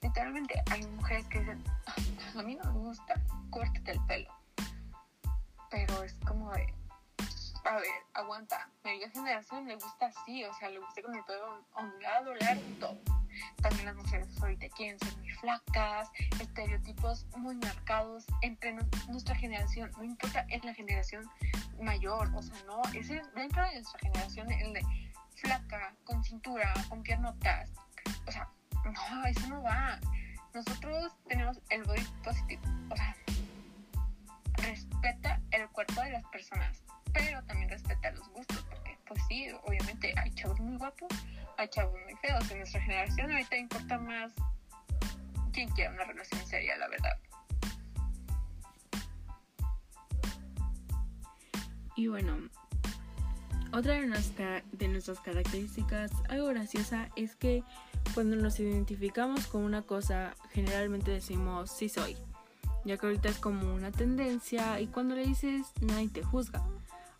Literalmente 0.00 0.62
hay 0.70 0.82
mujeres 0.86 1.26
que 1.26 1.40
dicen, 1.40 1.62
ah, 1.86 1.94
a 2.38 2.42
mí 2.42 2.54
no 2.56 2.72
me 2.72 2.78
gusta, 2.78 3.14
córtate 3.50 3.92
el 3.92 4.00
pelo. 4.06 4.30
Pero 5.70 6.02
es 6.02 6.14
como 6.26 6.50
de, 6.52 6.72
a 7.64 7.76
ver, 7.76 7.86
aguanta, 8.14 8.68
media 8.82 9.10
generación 9.10 9.66
le 9.68 9.74
gusta 9.74 10.06
así, 10.06 10.44
o 10.44 10.54
sea, 10.54 10.70
le 10.70 10.78
gusta 10.78 11.02
con 11.02 11.14
el 11.14 11.24
pelo 11.24 11.64
ondulado, 11.74 12.34
largo. 12.36 12.98
También 13.62 13.86
las 13.86 13.96
mujeres 13.96 14.28
ahorita 14.40 14.68
quieren 14.70 14.98
ser 14.98 15.16
muy 15.18 15.30
flacas, 15.30 16.10
estereotipos 16.40 17.26
muy 17.36 17.56
marcados 17.56 18.26
entre 18.42 18.72
nuestra 19.08 19.34
generación, 19.36 19.90
no 19.96 20.04
importa, 20.04 20.46
es 20.48 20.64
la 20.64 20.74
generación 20.74 21.28
mayor, 21.80 22.30
o 22.34 22.42
sea, 22.42 22.56
no, 22.66 22.82
es 22.94 23.08
dentro 23.08 23.64
de 23.64 23.74
nuestra 23.74 23.98
generación 24.00 24.50
el 24.50 24.72
de 24.72 24.82
flaca, 25.36 25.94
con 26.04 26.22
cintura, 26.24 26.72
con 26.88 27.02
piernotas, 27.02 27.70
o 28.26 28.32
sea, 28.32 28.48
no, 28.84 29.26
eso 29.26 29.48
no 29.48 29.62
va. 29.62 29.98
Nosotros 30.54 31.12
tenemos 31.28 31.60
el 31.70 31.84
body 31.84 32.04
positive, 32.24 32.60
o 32.90 32.96
sea, 32.96 33.16
respeta 34.56 35.40
el 35.52 35.68
cuerpo 35.68 36.00
de 36.02 36.10
las 36.10 36.24
personas, 36.26 36.82
pero 37.12 37.42
también 37.44 37.68
respeta 37.68 38.10
los 38.12 38.28
gustos, 38.30 38.64
porque 38.68 38.98
pues 39.06 39.20
sí, 39.28 39.48
obviamente 39.64 40.12
hay 40.16 40.30
chavos 40.32 40.58
muy 40.60 40.76
guapos, 40.76 41.08
hay 41.56 41.68
chavos 41.68 41.94
muy 42.04 42.14
feos. 42.16 42.50
En 42.50 42.58
nuestra 42.58 42.80
generación 42.80 43.30
ahorita 43.30 43.56
importa 43.56 43.98
más 43.98 44.32
quién 45.52 45.68
quiere 45.70 45.94
una 45.94 46.04
relación 46.04 46.44
seria, 46.46 46.76
la 46.76 46.88
verdad. 46.88 47.18
Y 51.96 52.06
bueno, 52.08 52.38
otra 53.72 53.94
de, 53.94 54.64
de 54.72 54.88
nuestras 54.88 55.20
características, 55.20 56.10
algo 56.28 56.46
graciosa, 56.46 57.08
es 57.14 57.36
que 57.36 57.62
cuando 58.14 58.36
nos 58.36 58.58
identificamos 58.58 59.46
con 59.46 59.62
una 59.62 59.82
cosa, 59.82 60.34
generalmente 60.52 61.10
decimos 61.10 61.70
sí 61.70 61.88
soy, 61.88 62.16
ya 62.84 62.96
que 62.96 63.06
ahorita 63.06 63.28
es 63.28 63.38
como 63.38 63.74
una 63.74 63.92
tendencia 63.92 64.80
y 64.80 64.88
cuando 64.88 65.14
le 65.14 65.26
dices 65.26 65.68
nadie 65.80 66.08
te 66.08 66.22
juzga. 66.22 66.66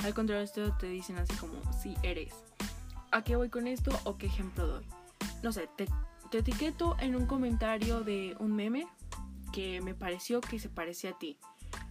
Al 0.04 0.14
contrario, 0.14 0.42
esto 0.42 0.76
te 0.78 0.86
dicen 0.86 1.18
así 1.18 1.34
como 1.36 1.60
sí 1.80 1.94
eres. 2.02 2.34
¿A 3.12 3.22
qué 3.22 3.36
voy 3.36 3.50
con 3.50 3.66
esto 3.66 3.90
o 4.04 4.16
qué 4.16 4.26
ejemplo 4.26 4.66
doy? 4.66 4.86
No 5.42 5.52
sé, 5.52 5.68
te, 5.76 5.86
te 6.30 6.38
etiqueto 6.38 6.96
en 7.00 7.16
un 7.16 7.26
comentario 7.26 8.00
de 8.00 8.36
un 8.38 8.54
meme 8.54 8.86
que 9.52 9.80
me 9.80 9.94
pareció 9.94 10.40
que 10.40 10.58
se 10.58 10.68
parecía 10.68 11.10
a 11.10 11.18
ti. 11.18 11.38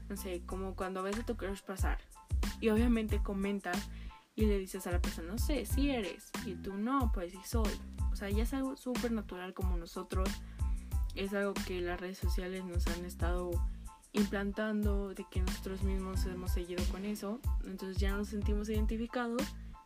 No 0.08 0.18
sé, 0.18 0.42
como 0.46 0.76
cuando 0.76 1.04
ves 1.04 1.20
a 1.20 1.26
tu 1.26 1.38
crush 1.38 1.62
pasar 1.62 2.00
y 2.60 2.70
obviamente 2.70 3.22
comentas 3.22 3.90
y 4.36 4.46
le 4.46 4.58
dices 4.58 4.88
a 4.88 4.92
la 4.92 5.02
persona, 5.02 5.32
no 5.32 5.38
sé, 5.38 5.66
si 5.66 5.92
eres, 5.92 6.32
y 6.46 6.56
tú 6.56 6.74
no, 6.74 7.12
pues 7.14 7.34
sí 7.34 7.40
soy. 7.46 7.70
Sea, 8.20 8.30
ya 8.30 8.44
es 8.44 8.54
algo 8.54 8.76
súper 8.76 9.14
natural 9.14 9.54
como 9.54 9.78
nosotros, 9.78 10.30
es 11.16 11.34
algo 11.34 11.54
que 11.54 11.80
las 11.80 12.02
redes 12.02 12.18
sociales 12.18 12.66
nos 12.66 12.86
han 12.88 13.06
estado 13.06 13.52
implantando, 14.12 15.14
de 15.14 15.26
que 15.32 15.40
nosotros 15.40 15.84
mismos 15.84 16.26
hemos 16.26 16.52
seguido 16.52 16.84
con 16.92 17.06
eso, 17.06 17.40
entonces 17.64 17.96
ya 17.96 18.12
nos 18.18 18.28
sentimos 18.28 18.68
identificados 18.68 19.42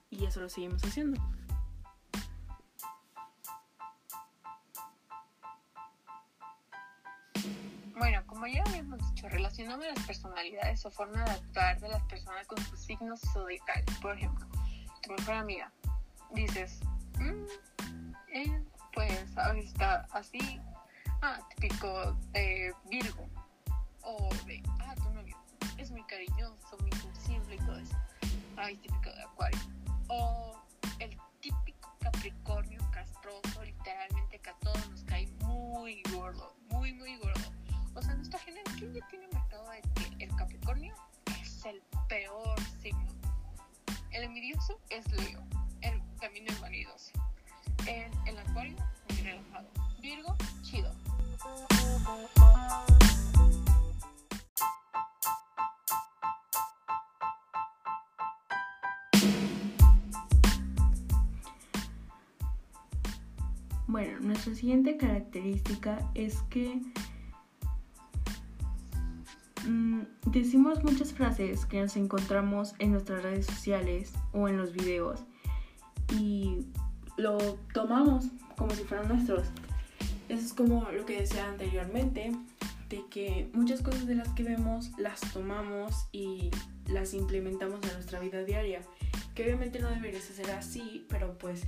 y 0.09 0.25
eso 0.25 0.41
lo 0.41 0.49
seguimos 0.49 0.83
haciendo. 0.83 1.21
como 8.25 8.47
ya 8.47 8.63
habíamos 8.65 8.99
dicho, 9.11 9.29
relacionamos 9.29 9.85
las 9.85 10.05
personalidades 10.07 10.83
o 10.87 10.91
forma 10.91 11.23
de 11.23 11.31
actuar 11.31 11.79
de 11.79 11.87
las 11.87 12.01
personas 12.03 12.47
con 12.47 12.57
sus 12.65 12.79
signos 12.79 13.21
zodiacales. 13.31 13.85
Por 14.01 14.17
ejemplo, 14.17 14.47
tu 15.03 15.11
mejor 15.11 15.35
amiga, 15.35 15.71
dices, 16.33 16.79
mm, 17.19 17.72
eh, 18.33 18.63
pues 18.93 19.11
está 19.57 20.07
así, 20.11 20.59
ah, 21.21 21.39
típico 21.55 22.13
de 22.31 22.73
Virgo, 22.89 23.29
o 24.01 24.29
de, 24.45 24.61
ah, 24.79 24.95
tu 24.95 25.09
novio. 25.11 25.37
Es 25.77 25.91
muy 25.91 26.03
cariñoso, 26.03 26.77
muy 26.79 26.91
sensible 26.91 27.55
y 27.55 27.57
todo 27.59 27.77
eso, 27.77 27.95
ay, 28.57 28.75
típico 28.77 29.11
de 29.11 29.23
Acuario, 29.23 29.59
o 30.07 30.59
el 30.99 31.15
típico 31.39 31.95
Capricornio 31.99 32.79
castroso, 32.91 33.63
literalmente 33.63 34.39
que 34.39 34.49
a 34.49 34.57
todos 34.59 34.89
nos 34.89 35.03
cae 35.03 35.27
muy 35.41 36.01
gordo, 36.11 36.55
muy, 36.69 36.91
muy 36.93 37.15
gordo. 37.17 37.51
O 37.95 38.01
sea, 38.01 38.15
nuestra 38.15 38.39
generación 38.39 38.93
ya 38.93 39.07
tiene 39.09 39.27
marcado 39.31 39.69
de 39.69 39.81
que 39.81 40.25
el 40.25 40.35
Capricornio 40.35 40.95
es 41.39 41.65
el 41.65 41.83
peor 42.09 42.59
signo. 42.81 43.13
El 44.11 44.23
envidioso 44.23 44.79
es 44.89 45.07
Leo, 45.11 45.43
el 45.81 46.01
camino 46.19 46.47
es 46.51 46.59
vanidoso. 46.59 47.11
El, 47.87 48.11
el 48.27 48.37
Acuario, 48.39 48.75
muy 49.09 49.21
relajado. 49.21 49.67
Virgo, 50.01 50.35
chido. 50.61 50.91
Bueno, 63.87 64.19
nuestra 64.21 64.55
siguiente 64.55 64.97
característica 64.97 65.99
es 66.15 66.41
que 66.49 66.81
Mm, 69.65 70.01
decimos 70.25 70.83
muchas 70.83 71.13
frases 71.13 71.65
que 71.65 71.79
nos 71.79 71.95
encontramos 71.95 72.75
en 72.79 72.91
nuestras 72.91 73.23
redes 73.23 73.45
sociales 73.45 74.13
o 74.33 74.49
en 74.49 74.57
los 74.57 74.73
videos 74.73 75.23
y 76.19 76.67
lo 77.17 77.37
tomamos 77.73 78.25
como 78.57 78.71
si 78.73 78.83
fueran 78.83 79.07
nuestros. 79.07 79.47
Eso 80.29 80.45
es 80.45 80.53
como 80.53 80.89
lo 80.91 81.05
que 81.05 81.21
decía 81.21 81.47
anteriormente. 81.49 82.31
de 82.89 83.03
que 83.09 83.49
muchas 83.53 83.81
cosas 83.81 84.05
de 84.05 84.13
las 84.13 84.29
que 84.29 84.43
vemos 84.43 84.91
las 84.99 85.19
tomamos 85.33 86.07
y 86.11 86.51
las 86.85 87.15
implementamos 87.15 87.79
en 87.81 87.93
nuestra 87.93 88.19
vida 88.19 88.43
diaria, 88.43 88.81
que 89.33 89.45
obviamente 89.45 89.79
no 89.79 89.89
debería 89.89 90.21
ser 90.21 90.51
así, 90.51 91.03
pero 91.09 91.35
pues 91.39 91.63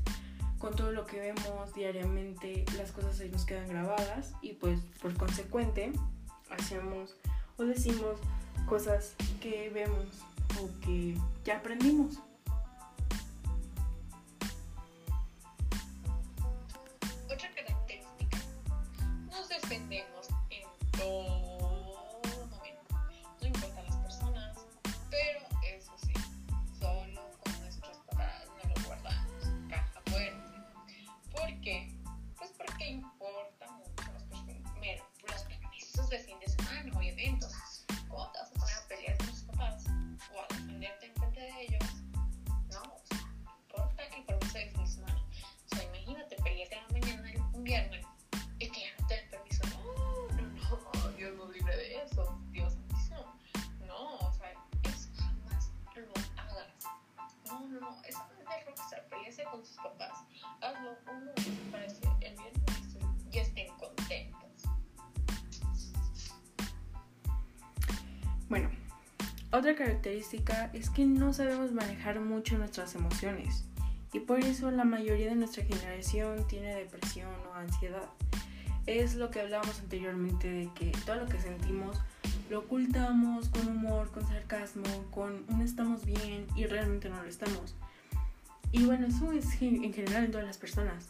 con 0.60 0.76
todo 0.76 0.92
lo 0.92 1.06
que 1.06 1.20
vemos 1.20 1.74
diariamente 1.74 2.66
las 2.78 2.92
cosas 2.92 3.18
se 3.18 3.30
nos 3.30 3.46
quedan 3.46 3.68
grabadas 3.68 4.34
y 4.42 4.54
pues 4.54 4.80
por 5.02 5.16
consecuente 5.16 5.92
hacemos 6.50 7.16
o 7.58 7.64
decimos 7.64 8.20
cosas 8.68 9.16
que 9.42 9.70
vemos 9.74 10.06
o 10.62 10.70
que 10.82 11.18
ya 11.44 11.58
aprendimos. 11.58 12.20
Otra 69.58 69.76
característica 69.76 70.70
es 70.74 70.90
que 70.90 71.06
no 71.06 71.34
sabemos 71.34 71.72
manejar 71.72 72.20
mucho 72.20 72.58
nuestras 72.58 72.96
emociones 72.96 73.66
y 74.12 74.20
por 74.20 74.40
eso 74.40 74.72
la 74.72 74.86
mayoría 74.86 75.30
de 75.30 75.36
nuestra 75.36 75.64
generación 75.64 76.48
tiene 76.48 76.76
depresión 76.76 77.32
o 77.50 77.54
ansiedad. 77.54 78.10
Es 78.86 79.16
lo 79.16 79.32
que 79.32 79.42
hablábamos 79.42 79.80
anteriormente 79.80 80.48
de 80.48 80.70
que 80.76 80.92
todo 81.06 81.18
lo 81.18 81.26
que 81.26 81.40
sentimos 81.40 81.98
lo 82.50 82.60
ocultamos 82.60 83.50
con 83.50 83.68
humor, 83.68 84.12
con 84.12 84.28
sarcasmo, 84.28 84.84
con 85.12 85.44
un 85.50 85.62
estamos 85.62 86.06
bien 86.06 86.46
y 86.56 86.66
realmente 86.66 87.10
no 87.10 87.22
lo 87.22 87.28
estamos. 87.28 87.76
Y 88.72 88.86
bueno, 88.86 89.08
eso 89.08 89.32
es 89.32 89.62
en 89.62 89.94
general 89.94 90.26
en 90.26 90.32
todas 90.32 90.46
las 90.46 90.58
personas. 90.58 91.08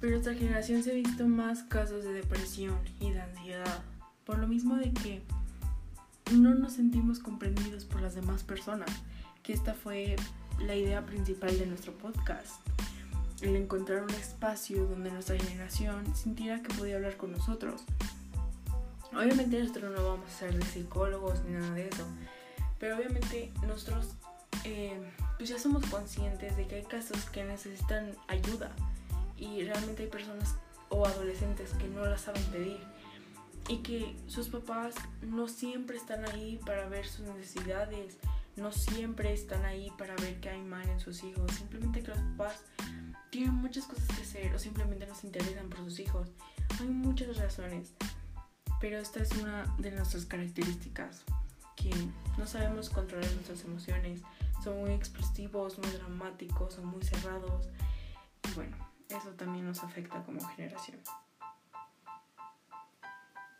Pero 0.00 0.12
nuestra 0.12 0.34
generación 0.34 0.82
se 0.82 0.90
ha 0.90 0.94
visto 0.94 1.28
más 1.28 1.62
casos 1.62 2.04
de 2.04 2.12
depresión 2.12 2.78
y 3.00 3.12
de 3.12 3.20
ansiedad. 3.20 3.82
Por 4.24 4.38
lo 4.38 4.48
mismo 4.48 4.76
de 4.76 4.92
que 4.92 5.22
no 6.32 6.54
nos 6.54 6.74
sentimos 6.74 7.18
comprendidos 7.18 7.84
por 7.84 8.00
las 8.00 8.14
demás 8.14 8.42
personas, 8.42 8.90
que 9.42 9.52
esta 9.52 9.74
fue 9.74 10.16
la 10.60 10.74
idea 10.74 11.04
principal 11.04 11.58
de 11.58 11.66
nuestro 11.66 11.92
podcast, 11.92 12.60
el 13.40 13.56
encontrar 13.56 14.02
un 14.02 14.10
espacio 14.10 14.86
donde 14.86 15.10
nuestra 15.10 15.36
generación 15.36 16.14
sintiera 16.14 16.62
que 16.62 16.74
podía 16.74 16.96
hablar 16.96 17.16
con 17.16 17.32
nosotros. 17.32 17.82
Obviamente 19.12 19.60
nosotros 19.60 19.94
no 19.96 20.04
vamos 20.04 20.26
a 20.26 20.38
ser 20.38 20.58
de 20.58 20.64
psicólogos 20.64 21.42
ni 21.44 21.52
nada 21.52 21.74
de 21.74 21.88
eso, 21.88 22.06
pero 22.78 22.96
obviamente 22.96 23.52
nosotros 23.66 24.14
eh, 24.64 24.98
pues 25.36 25.50
ya 25.50 25.58
somos 25.58 25.84
conscientes 25.86 26.56
de 26.56 26.66
que 26.66 26.76
hay 26.76 26.84
casos 26.84 27.18
que 27.30 27.44
necesitan 27.44 28.12
ayuda 28.28 28.70
y 29.36 29.64
realmente 29.64 30.04
hay 30.04 30.08
personas 30.08 30.54
o 30.88 31.04
adolescentes 31.06 31.72
que 31.74 31.88
no 31.88 32.06
la 32.06 32.16
saben 32.16 32.44
pedir 32.44 32.78
y 33.72 33.78
que 33.78 34.14
sus 34.26 34.50
papás 34.50 34.94
no 35.22 35.48
siempre 35.48 35.96
están 35.96 36.28
ahí 36.28 36.60
para 36.66 36.90
ver 36.90 37.06
sus 37.06 37.26
necesidades, 37.26 38.18
no 38.54 38.70
siempre 38.70 39.32
están 39.32 39.64
ahí 39.64 39.90
para 39.96 40.14
ver 40.16 40.40
qué 40.40 40.50
hay 40.50 40.60
mal 40.60 40.86
en 40.90 41.00
sus 41.00 41.24
hijos, 41.24 41.50
simplemente 41.52 42.02
que 42.02 42.08
los 42.08 42.18
papás 42.18 42.64
tienen 43.30 43.54
muchas 43.54 43.86
cosas 43.86 44.06
que 44.08 44.22
hacer 44.24 44.54
o 44.54 44.58
simplemente 44.58 45.06
no 45.06 45.14
se 45.14 45.26
interesan 45.26 45.70
por 45.70 45.78
sus 45.78 46.00
hijos. 46.00 46.28
Hay 46.80 46.88
muchas 46.88 47.34
razones, 47.38 47.94
pero 48.78 48.98
esta 48.98 49.22
es 49.22 49.32
una 49.40 49.64
de 49.78 49.90
nuestras 49.90 50.26
características, 50.26 51.24
que 51.74 51.90
no 52.36 52.46
sabemos 52.46 52.90
controlar 52.90 53.32
nuestras 53.32 53.64
emociones, 53.64 54.20
son 54.62 54.80
muy 54.82 54.90
explosivos, 54.90 55.78
muy 55.78 55.90
dramáticos, 55.92 56.74
son 56.74 56.88
muy 56.88 57.02
cerrados 57.02 57.70
y 58.50 58.54
bueno, 58.54 58.76
eso 59.08 59.30
también 59.30 59.64
nos 59.64 59.82
afecta 59.82 60.22
como 60.24 60.46
generación. 60.46 60.98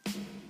Bye. 0.05 0.42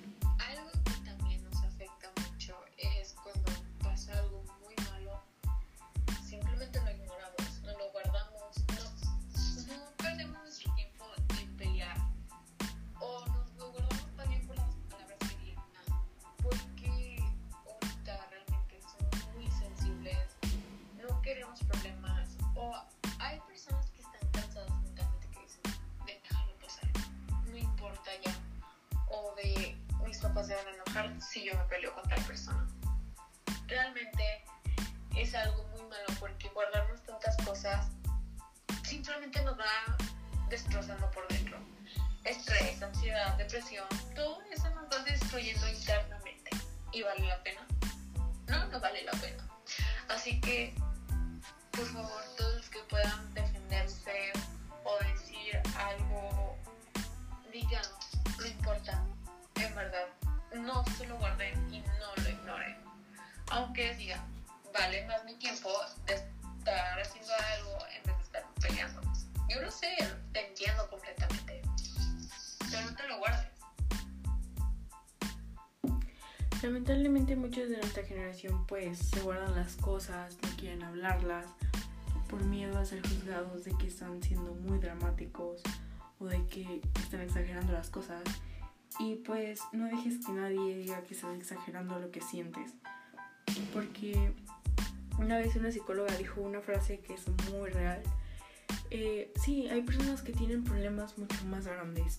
Se 30.41 30.55
van 30.55 30.67
a 30.67 30.71
enojar 30.71 31.21
si 31.21 31.45
yo 31.45 31.55
me 31.55 31.65
peleo 31.65 31.95
con 31.95 32.09
tal 32.09 32.21
persona. 32.25 32.67
Realmente 33.67 34.45
es 35.17 35.35
algo 35.35 35.63
muy 35.69 35.83
malo 35.83 36.07
porque 36.19 36.49
guardarnos 36.49 37.03
tantas 37.03 37.37
cosas 37.45 37.91
simplemente 38.83 39.43
nos 39.43 39.59
va 39.59 39.97
destrozando 40.49 41.11
por 41.11 41.29
dentro. 41.29 41.59
Estrés, 42.25 42.83
ansiedad, 42.83 43.37
depresión, 43.37 43.87
todo 44.15 44.41
eso 44.51 44.71
nos 44.71 44.85
va 44.85 45.05
destruyendo 45.05 45.69
internamente. 45.69 46.51
¿Y 46.93 47.03
vale 47.03 47.27
la 47.27 47.43
pena? 47.43 47.67
No, 48.49 48.67
no 48.69 48.81
vale 48.81 49.03
la 49.05 49.13
pena. 49.13 49.47
Así 50.09 50.41
que, 50.41 50.75
por 51.73 51.87
favor, 51.87 52.23
todos 52.37 52.57
los 52.57 52.69
que 52.71 52.79
puedan 52.91 53.35
defenderse 53.35 54.33
o 54.85 54.99
decir 55.05 55.61
algo, 55.77 56.57
Aunque 63.53 63.95
diga, 63.97 64.25
vale 64.73 65.07
más 65.07 65.23
mi 65.27 65.35
tiempo 65.35 65.69
de 66.07 66.15
estar 66.15 66.99
haciendo 66.99 67.33
algo 67.55 67.85
en 67.95 68.03
vez 68.03 68.17
de 68.17 68.23
estar 68.23 68.45
peleando. 68.63 69.03
Yo 69.47 69.61
lo 69.61 69.71
sé, 69.71 69.95
te 70.33 70.49
entiendo 70.49 70.89
completamente. 70.89 71.61
Pero 72.71 72.91
no 72.91 72.97
te 72.97 73.09
lo 73.09 73.19
guardes. 73.19 73.49
Lamentablemente 76.63 77.37
muchos 77.37 77.69
de 77.69 77.77
nuestra 77.77 78.03
generación 78.05 78.67
pues 78.67 78.99
se 78.99 79.21
guardan 79.21 79.55
las 79.55 79.77
cosas, 79.77 80.39
no 80.43 80.49
quieren 80.57 80.83
hablarlas 80.83 81.45
por 82.31 82.43
miedo 82.45 82.79
a 82.79 82.87
ser 82.87 83.07
juzgados 83.07 83.65
de 83.65 83.77
que 83.77 83.89
están 83.89 84.23
siendo 84.23 84.55
muy 84.55 84.79
dramáticos 84.79 85.61
o 86.19 86.25
de 86.25 86.47
que 86.47 86.81
están 87.03 87.21
exagerando 87.21 87.75
las 87.75 87.91
cosas 87.91 88.23
y 88.99 89.17
pues 89.17 89.61
no 89.73 89.85
dejes 89.89 90.25
que 90.25 90.33
nadie 90.33 90.77
diga 90.77 91.03
que 91.03 91.13
estás 91.13 91.37
exagerando 91.37 91.99
lo 91.99 92.11
que 92.11 92.23
sientes. 92.23 92.73
Porque 93.73 94.33
una 95.19 95.39
vez 95.39 95.57
una 95.57 95.71
psicóloga 95.71 96.17
dijo 96.17 96.41
una 96.41 96.61
frase 96.61 97.01
que 97.01 97.15
es 97.15 97.25
muy 97.51 97.71
real. 97.71 98.03
Eh, 98.91 99.33
sí, 99.43 99.69
hay 99.69 99.83
personas 99.83 100.23
que 100.23 100.33
tienen 100.33 100.65
problemas 100.65 101.17
mucho 101.17 101.45
más 101.47 101.67
grandes, 101.67 102.17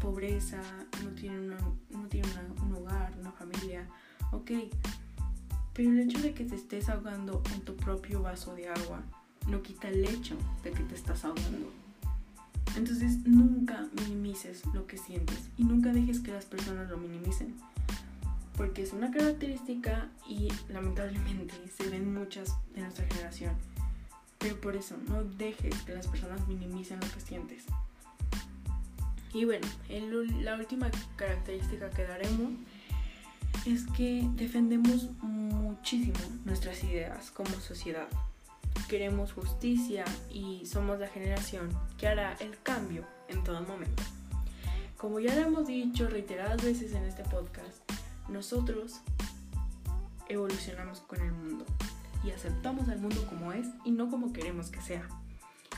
pobreza, 0.00 0.60
no 1.02 1.10
tienen, 1.10 1.50
no 1.90 2.08
tienen 2.08 2.30
un 2.62 2.74
hogar, 2.74 3.12
una 3.20 3.32
familia, 3.32 3.88
ok. 4.32 4.50
Pero 5.72 5.90
el 5.90 6.00
hecho 6.00 6.20
de 6.20 6.34
que 6.34 6.44
te 6.44 6.56
estés 6.56 6.88
ahogando 6.88 7.42
en 7.54 7.60
tu 7.62 7.76
propio 7.76 8.22
vaso 8.22 8.54
de 8.54 8.68
agua 8.68 9.02
no 9.48 9.62
quita 9.62 9.88
el 9.88 10.04
hecho 10.04 10.36
de 10.62 10.72
que 10.72 10.82
te 10.84 10.94
estás 10.94 11.24
ahogando. 11.24 11.72
Entonces 12.76 13.18
nunca 13.24 13.86
minimices 13.92 14.62
lo 14.72 14.86
que 14.86 14.98
sientes 14.98 15.48
y 15.56 15.64
nunca 15.64 15.92
dejes 15.92 16.20
que 16.20 16.32
las 16.32 16.44
personas 16.44 16.90
lo 16.90 16.96
minimicen. 16.96 17.54
Porque 18.56 18.82
es 18.82 18.92
una 18.92 19.10
característica 19.10 20.10
y 20.28 20.48
lamentablemente 20.68 21.54
se 21.76 21.88
ven 21.88 22.14
muchas 22.14 22.54
de 22.74 22.82
nuestra 22.82 23.06
generación. 23.06 23.56
Pero 24.38 24.60
por 24.60 24.76
eso 24.76 24.96
no 25.08 25.24
dejes 25.24 25.74
que 25.82 25.94
las 25.94 26.06
personas 26.06 26.46
minimicen 26.46 27.00
lo 27.00 27.10
que 27.12 27.20
sientes. 27.20 27.64
Y 29.32 29.44
bueno, 29.44 29.66
la 30.42 30.54
última 30.54 30.90
característica 31.16 31.90
que 31.90 32.04
daremos 32.04 32.52
es 33.66 33.84
que 33.96 34.28
defendemos 34.34 35.10
muchísimo 35.22 36.18
nuestras 36.44 36.84
ideas 36.84 37.32
como 37.32 37.50
sociedad. 37.60 38.06
Queremos 38.88 39.32
justicia 39.32 40.04
y 40.30 40.66
somos 40.66 41.00
la 41.00 41.08
generación 41.08 41.70
que 41.98 42.06
hará 42.06 42.34
el 42.40 42.56
cambio 42.62 43.04
en 43.28 43.42
todo 43.42 43.62
momento. 43.62 44.02
Como 44.98 45.18
ya 45.18 45.34
lo 45.34 45.42
hemos 45.48 45.66
dicho 45.66 46.08
reiteradas 46.08 46.62
veces 46.62 46.92
en 46.92 47.04
este 47.04 47.24
podcast, 47.24 47.78
nosotros 48.28 49.00
evolucionamos 50.28 51.00
con 51.00 51.20
el 51.20 51.32
mundo 51.32 51.64
y 52.24 52.30
aceptamos 52.30 52.88
al 52.88 52.98
mundo 52.98 53.26
como 53.26 53.52
es 53.52 53.66
y 53.84 53.90
no 53.90 54.10
como 54.10 54.32
queremos 54.32 54.70
que 54.70 54.80
sea. 54.80 55.06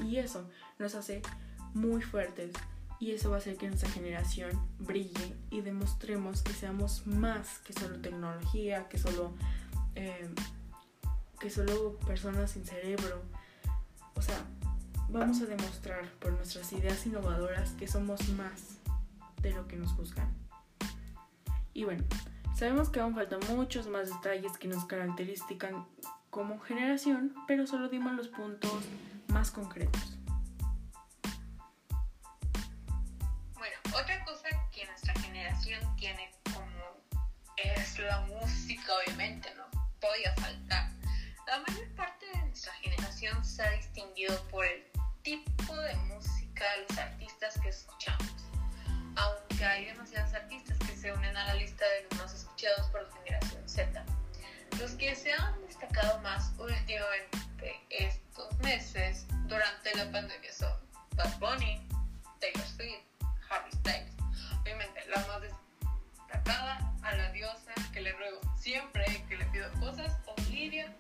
Y 0.05 0.17
eso 0.17 0.49
nos 0.79 0.95
hace 0.95 1.23
muy 1.75 2.03
fuertes 2.03 2.53
y 2.99 3.13
eso 3.13 3.31
va 3.31 3.37
a 3.37 3.39
hacer 3.41 3.57
que 3.57 3.69
nuestra 3.69 3.91
generación 3.91 4.51
brille 4.79 5.37
y 5.51 5.61
demostremos 5.61 6.43
que 6.43 6.53
seamos 6.53 7.07
más 7.07 7.59
que 7.59 7.73
solo 7.73 8.01
tecnología, 8.01 8.89
que 8.89 8.99
solo, 8.99 9.35
eh, 9.95 10.31
que 11.39 11.51
solo 11.51 11.99
personas 12.07 12.53
sin 12.53 12.65
cerebro. 12.65 13.23
O 14.15 14.23
sea, 14.23 14.39
vamos 15.11 15.43
a 15.43 15.47
demostrar 15.47 16.11
por 16.21 16.33
nuestras 16.33 16.73
ideas 16.73 17.05
innovadoras 17.07 17.73
que 17.73 17.87
somos 17.87 18.29
más 18.31 18.79
de 19.43 19.53
lo 19.53 19.69
que 19.69 19.77
nos 19.77 19.93
juzgan. 19.93 20.33
Y 21.75 21.85
bueno, 21.85 22.05
sabemos 22.57 22.89
que 22.89 23.01
aún 23.01 23.15
faltan 23.15 23.41
muchos 23.55 23.87
más 23.87 24.09
detalles 24.09 24.59
que 24.59 24.69
nos 24.69 24.85
caracterizan 24.87 25.87
como 26.31 26.59
generación, 26.61 27.35
pero 27.47 27.67
solo 27.67 27.89
dimos 27.89 28.15
los 28.15 28.29
puntos 28.29 28.83
más 29.29 29.51
concretos. 29.51 30.17
tiene 35.97 36.31
como 36.53 36.67
es 37.57 37.99
la 37.99 38.21
música, 38.21 38.93
obviamente, 39.05 39.53
no 39.57 39.65
podía 40.01 40.33
faltar. 40.35 40.91
La 41.47 41.59
mayor 41.67 41.89
parte 41.97 42.27
de 42.27 42.39
nuestra 42.47 42.73
generación 42.75 43.45
se 43.45 43.63
ha 43.63 43.71
distinguido 43.73 44.41
por 44.51 44.65
el 44.65 44.85
tipo 45.23 45.75
de 45.75 45.97
música, 45.97 46.65
los 46.89 46.99
artistas 46.99 47.59
que 47.61 47.71
escuchamos. 47.71 48.36
Aunque 49.57 49.65
hay 49.65 49.87
demasiados 49.87 50.35
artistas 50.35 50.77
que 50.81 50.95
se 50.95 51.11
unen 51.11 51.35
a 51.35 51.47
la 51.47 51.55
lista 51.55 51.83
de 51.87 52.15
más 52.19 52.35
escuchados 52.35 52.91
por 52.91 53.03
la 53.05 53.17
generación 53.25 53.67
Z. 53.67 54.05
Los 54.79 54.91
que 54.97 55.15
se 55.15 55.33
han 55.33 55.59
destacado 55.67 56.21
más 56.21 56.53
últimamente 56.59 57.81
estos 57.89 58.55
meses 58.59 59.27
durante 59.47 59.97
la 59.97 60.13
pandemia 60.13 60.53
son 60.53 60.79
Bad 61.15 61.39
Bunny, 61.39 61.89
Taylor 62.39 62.67
Swift, 62.67 63.01
Harry 63.49 63.73
Styles. 63.73 64.13
Obviamente, 64.61 65.01
la 65.09 65.25
más 65.27 66.83
a 67.03 67.17
la 67.17 67.33
diosa 67.33 67.73
que 67.95 68.03
le 68.03 68.13
ruego 68.13 68.43
siempre 68.59 69.07
que 69.27 69.39
le 69.39 69.47
pido 69.47 69.73
cosas, 69.81 70.19
Olivia 70.37 70.95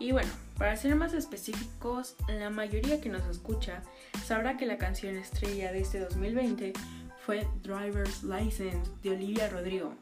Y 0.00 0.12
bueno, 0.12 0.30
para 0.56 0.76
ser 0.76 0.96
más 0.96 1.12
específicos, 1.12 2.16
la 2.26 2.48
mayoría 2.48 3.02
que 3.02 3.10
nos 3.10 3.24
escucha 3.26 3.82
sabrá 4.24 4.56
que 4.56 4.64
la 4.64 4.78
canción 4.78 5.14
estrella 5.16 5.70
de 5.72 5.80
este 5.80 6.00
2020 6.00 6.72
fue 7.24 7.46
Driver's 7.62 8.24
License 8.24 8.90
de 9.02 9.10
Olivia 9.10 9.50
Rodrigo. 9.50 9.94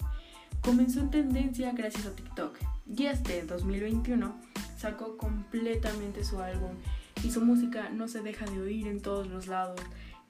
Comenzó 0.63 1.01
en 1.01 1.11
tendencia 1.11 1.73
gracias 1.73 2.07
a 2.07 2.15
TikTok 2.15 2.57
y 2.97 3.07
este 3.07 3.43
2021 3.43 4.41
sacó 4.77 5.17
completamente 5.17 6.25
su 6.25 6.41
álbum 6.41 6.77
y 7.25 7.33
su 7.33 7.41
música 7.41 7.89
no 7.91 8.07
se 8.07 8.23
deja 8.23 8.47
de 8.47 8.61
oír 8.61 8.87
en 8.87 9.03
todos 9.03 9.27
los 9.27 9.49
lados 9.49 9.81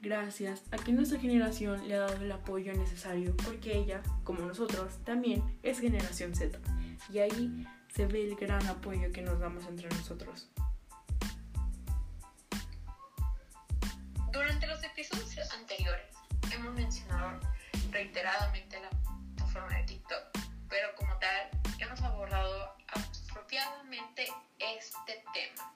gracias 0.01 0.63
a 0.71 0.77
que 0.79 0.93
nuestra 0.93 1.19
generación 1.19 1.87
le 1.89 1.97
ha 1.97 2.01
dado 2.01 2.25
el 2.25 2.33
apoyo 2.33 2.73
necesario, 2.73 3.37
porque 3.45 3.77
ella, 3.77 4.01
como 4.25 4.41
nosotros, 4.41 4.97
también 5.05 5.43
es 5.63 5.81
generación 5.81 6.35
Z. 6.35 6.59
Y 7.13 7.19
ahí 7.19 7.67
se 7.95 8.07
ve 8.07 8.23
el 8.23 8.37
gran 8.37 8.67
apoyo 8.67 9.11
que 9.13 9.23
nos 9.23 9.39
damos 9.41 9.65
entre 9.67 9.89
nosotros. 9.89 10.49
Durante 14.33 14.67
los 14.67 14.83
episodios 14.85 15.53
anteriores 15.53 16.15
hemos 16.53 16.75
mencionado 16.75 17.41
reiteradamente 17.91 18.81
la 18.81 18.91
plataforma 19.37 19.77
de 19.79 19.83
TikTok, 19.85 20.39
pero 20.69 20.95
como 20.97 21.17
tal 21.19 21.51
hemos 21.79 22.01
abordado 22.03 22.77
apropiadamente 23.29 24.29
este 24.59 25.25
tema. 25.33 25.73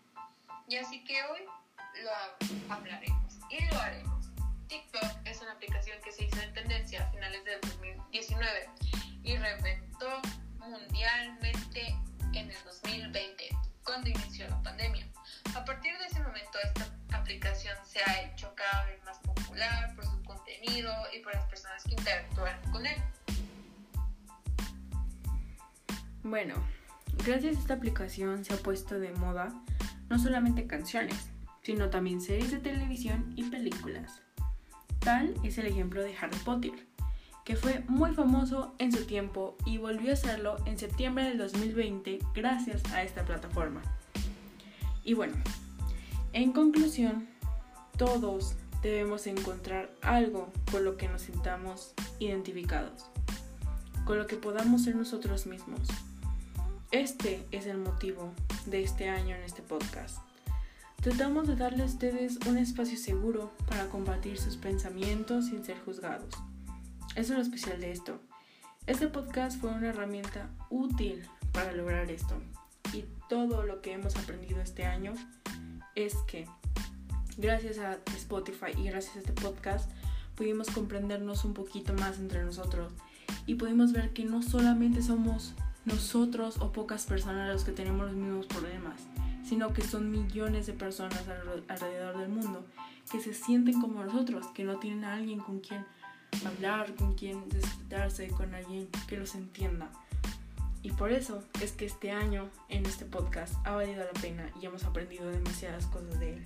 Y 0.69 0.77
así 0.77 1.03
que 1.05 1.23
hoy 1.25 1.41
lo 2.03 2.73
hablaremos 2.73 3.39
y 3.51 3.65
lo 3.67 3.79
haremos. 3.81 4.27
TikTok 4.69 5.27
es 5.27 5.41
una 5.43 5.53
aplicación 5.53 6.01
que 6.03 6.13
se 6.13 6.25
hizo 6.25 6.41
en 6.41 6.53
tendencia 6.55 7.07
a 7.07 7.11
finales 7.11 7.45
del 7.45 7.61
2019 7.63 8.71
y 9.23 9.37
reventó 9.37 10.23
mundialmente 10.69 11.97
en 12.33 12.51
el 12.51 12.57
2020, 12.65 13.49
cuando 13.85 14.09
inició 14.09 14.49
la 14.49 14.63
pandemia. 14.63 15.07
A 15.55 15.65
partir 15.65 15.93
de 15.99 16.07
ese 16.07 16.21
momento, 16.21 16.59
esta 16.65 16.89
aplicación 17.17 17.77
se 17.87 18.01
ha 18.03 18.23
hecho 18.23 18.55
cada 18.55 18.87
vez 18.87 19.03
más 19.05 19.19
popular 19.19 19.95
por 19.95 20.05
su 20.05 20.23
contenido 20.23 20.93
y 21.15 21.21
por 21.21 21.35
las 21.35 21.45
personas 21.47 21.83
que 21.85 21.93
interactúan 21.93 22.61
con 22.71 22.87
él. 22.87 22.97
Bueno, 26.23 26.55
gracias 27.25 27.57
a 27.57 27.61
esta 27.61 27.75
aplicación 27.75 28.45
se 28.45 28.55
ha 28.55 28.57
puesto 28.57 28.99
de 28.99 29.13
moda 29.13 29.49
no 30.09 30.19
solamente 30.19 30.67
canciones, 30.67 31.31
sino 31.63 31.91
también 31.91 32.21
series 32.21 32.51
de 32.51 32.59
televisión 32.59 33.33
y 33.37 33.45
películas. 33.45 34.23
Tal 35.01 35.35
es 35.43 35.59
el 35.59 35.67
ejemplo 35.67 36.03
de 36.03 36.17
Harry 36.17 36.37
Potter, 36.39 36.87
que 37.45 37.57
fue 37.57 37.85
muy 37.89 38.15
famoso 38.15 38.75
en 38.79 38.93
su 38.93 39.05
tiempo 39.05 39.57
y 39.67 39.79
volvió 39.79 40.13
a 40.13 40.17
serlo 40.17 40.57
en 40.65 40.79
septiembre 40.79 41.25
del 41.25 41.39
2020 41.39 42.21
gracias 42.35 42.85
a 42.93 43.03
esta 43.03 43.25
plataforma. 43.25 43.83
Y 45.05 45.15
bueno, 45.15 45.35
en 46.33 46.53
conclusión, 46.53 47.29
todos 47.99 48.55
debemos 48.83 49.27
encontrar 49.27 49.91
algo 50.01 50.53
con 50.71 50.85
lo 50.85 50.97
que 50.97 51.09
nos 51.09 51.23
sintamos 51.23 51.93
identificados, 52.21 53.07
con 54.05 54.19
lo 54.19 54.27
que 54.27 54.37
podamos 54.37 54.85
ser 54.85 54.95
nosotros 54.95 55.47
mismos. 55.47 55.89
Este 56.93 57.47
es 57.51 57.67
el 57.67 57.79
motivo 57.79 58.33
de 58.67 58.83
este 58.83 59.09
año 59.09 59.35
en 59.35 59.43
este 59.43 59.63
podcast. 59.63 60.19
Tratamos 61.01 61.49
de 61.49 61.57
darle 61.57 61.83
a 61.83 61.87
ustedes 61.87 62.39
un 62.47 62.59
espacio 62.59 62.97
seguro 62.97 63.53
para 63.69 63.87
compartir 63.87 64.39
sus 64.39 64.57
pensamientos 64.57 65.47
sin 65.47 65.65
ser 65.65 65.81
juzgados. 65.81 66.33
Es 67.15 67.29
lo 67.31 67.41
especial 67.41 67.81
de 67.81 67.93
esto. 67.93 68.21
Este 68.87 69.07
podcast 69.07 69.61
fue 69.61 69.71
una 69.71 69.89
herramienta 69.89 70.51
útil 70.71 71.23
para 71.53 71.73
lograr 71.73 72.11
esto. 72.11 72.37
Y 72.93 73.05
todo 73.29 73.65
lo 73.65 73.81
que 73.81 73.93
hemos 73.93 74.17
aprendido 74.17 74.61
este 74.61 74.85
año 74.85 75.13
es 75.95 76.15
que 76.27 76.47
gracias 77.37 77.79
a 77.79 77.99
Spotify 78.17 78.73
y 78.77 78.85
gracias 78.85 79.17
a 79.17 79.19
este 79.21 79.33
podcast 79.33 79.91
pudimos 80.35 80.71
comprendernos 80.71 81.45
un 81.45 81.55
poquito 81.55 81.95
más 81.95 82.19
entre 82.19 82.45
nosotros 82.45 82.93
y 83.47 83.55
pudimos 83.55 83.93
ver 83.93 84.13
que 84.13 84.25
no 84.25 84.43
solamente 84.43 85.03
somos 85.03 85.55
nosotros 85.85 86.59
o 86.61 86.73
pocas 86.73 87.07
personas 87.07 87.53
los 87.53 87.65
que 87.65 87.73
tenemos 87.73 88.07
los 88.07 88.17
mismos 88.17 88.47
problemas, 88.47 89.01
sino 89.45 89.73
que 89.73 89.83
son 89.83 90.11
millones 90.11 90.67
de 90.67 90.73
personas 90.73 91.23
alrededor 91.69 92.19
del 92.19 92.29
mundo 92.29 92.65
que 93.11 93.21
se 93.21 93.35
sienten 93.35 93.81
como 93.81 94.05
nosotros, 94.05 94.47
que 94.55 94.65
no 94.65 94.79
tienen 94.79 95.05
a 95.05 95.15
alguien 95.15 95.41
con 95.41 95.61
quien 95.61 95.85
hablar, 96.47 96.95
con 96.95 97.15
quien 97.15 97.49
desquitarse, 97.49 98.29
con 98.29 98.55
alguien 98.55 98.89
que 99.09 99.17
los 99.17 99.35
entienda. 99.35 99.91
Y 100.83 100.91
por 100.91 101.13
eso 101.13 101.45
es 101.61 101.73
que 101.73 101.87
este 101.87 102.11
año 102.11 102.51
en 102.69 102.85
este 102.87 103.05
podcast 103.05 103.55
ha 103.65 103.73
valido 103.73 104.05
la 104.05 104.21
pena 104.21 104.51
y 104.61 104.67
hemos 104.67 104.85
aprendido 104.85 105.31
demasiadas 105.31 105.87
cosas 105.87 106.19
de 106.19 106.35
él. 106.35 106.45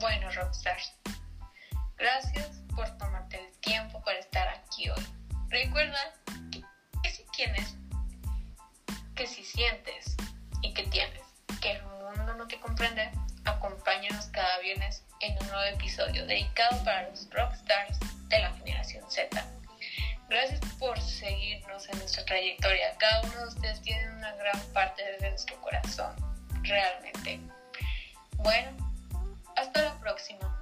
Bueno, 0.00 0.30
Rockstars, 0.32 0.92
gracias 1.96 2.62
por 2.74 2.88
tomarte 2.98 3.38
el 3.38 3.55
hoy. 4.84 5.06
Recuerda 5.48 5.98
que, 6.50 6.62
si 7.10 7.24
tienes, 7.34 7.74
que 9.14 9.26
si 9.26 9.42
sientes 9.42 10.16
y 10.62 10.74
que 10.74 10.84
tienes 10.84 11.22
que 11.60 11.72
el 11.72 11.82
mundo 11.82 12.34
no 12.34 12.46
te 12.46 12.60
comprende, 12.60 13.10
acompáñanos 13.44 14.26
cada 14.26 14.58
viernes 14.58 15.02
en 15.20 15.32
un 15.40 15.46
nuevo 15.48 15.62
episodio 15.74 16.26
dedicado 16.26 16.82
para 16.84 17.08
los 17.08 17.28
rockstars 17.30 17.98
de 18.28 18.38
la 18.38 18.52
generación 18.52 19.10
Z. 19.10 19.44
Gracias 20.28 20.60
por 20.78 21.00
seguirnos 21.00 21.88
en 21.88 21.98
nuestra 21.98 22.24
trayectoria. 22.24 22.96
Cada 22.98 23.22
uno 23.22 23.40
de 23.40 23.48
ustedes 23.48 23.80
tiene 23.82 24.10
una 24.10 24.34
gran 24.34 24.60
parte 24.72 25.02
de 25.02 25.30
nuestro 25.30 25.58
corazón, 25.60 26.14
realmente. 26.62 27.40
Bueno, 28.36 28.70
hasta 29.56 29.82
la 29.82 30.00
próxima. 30.00 30.55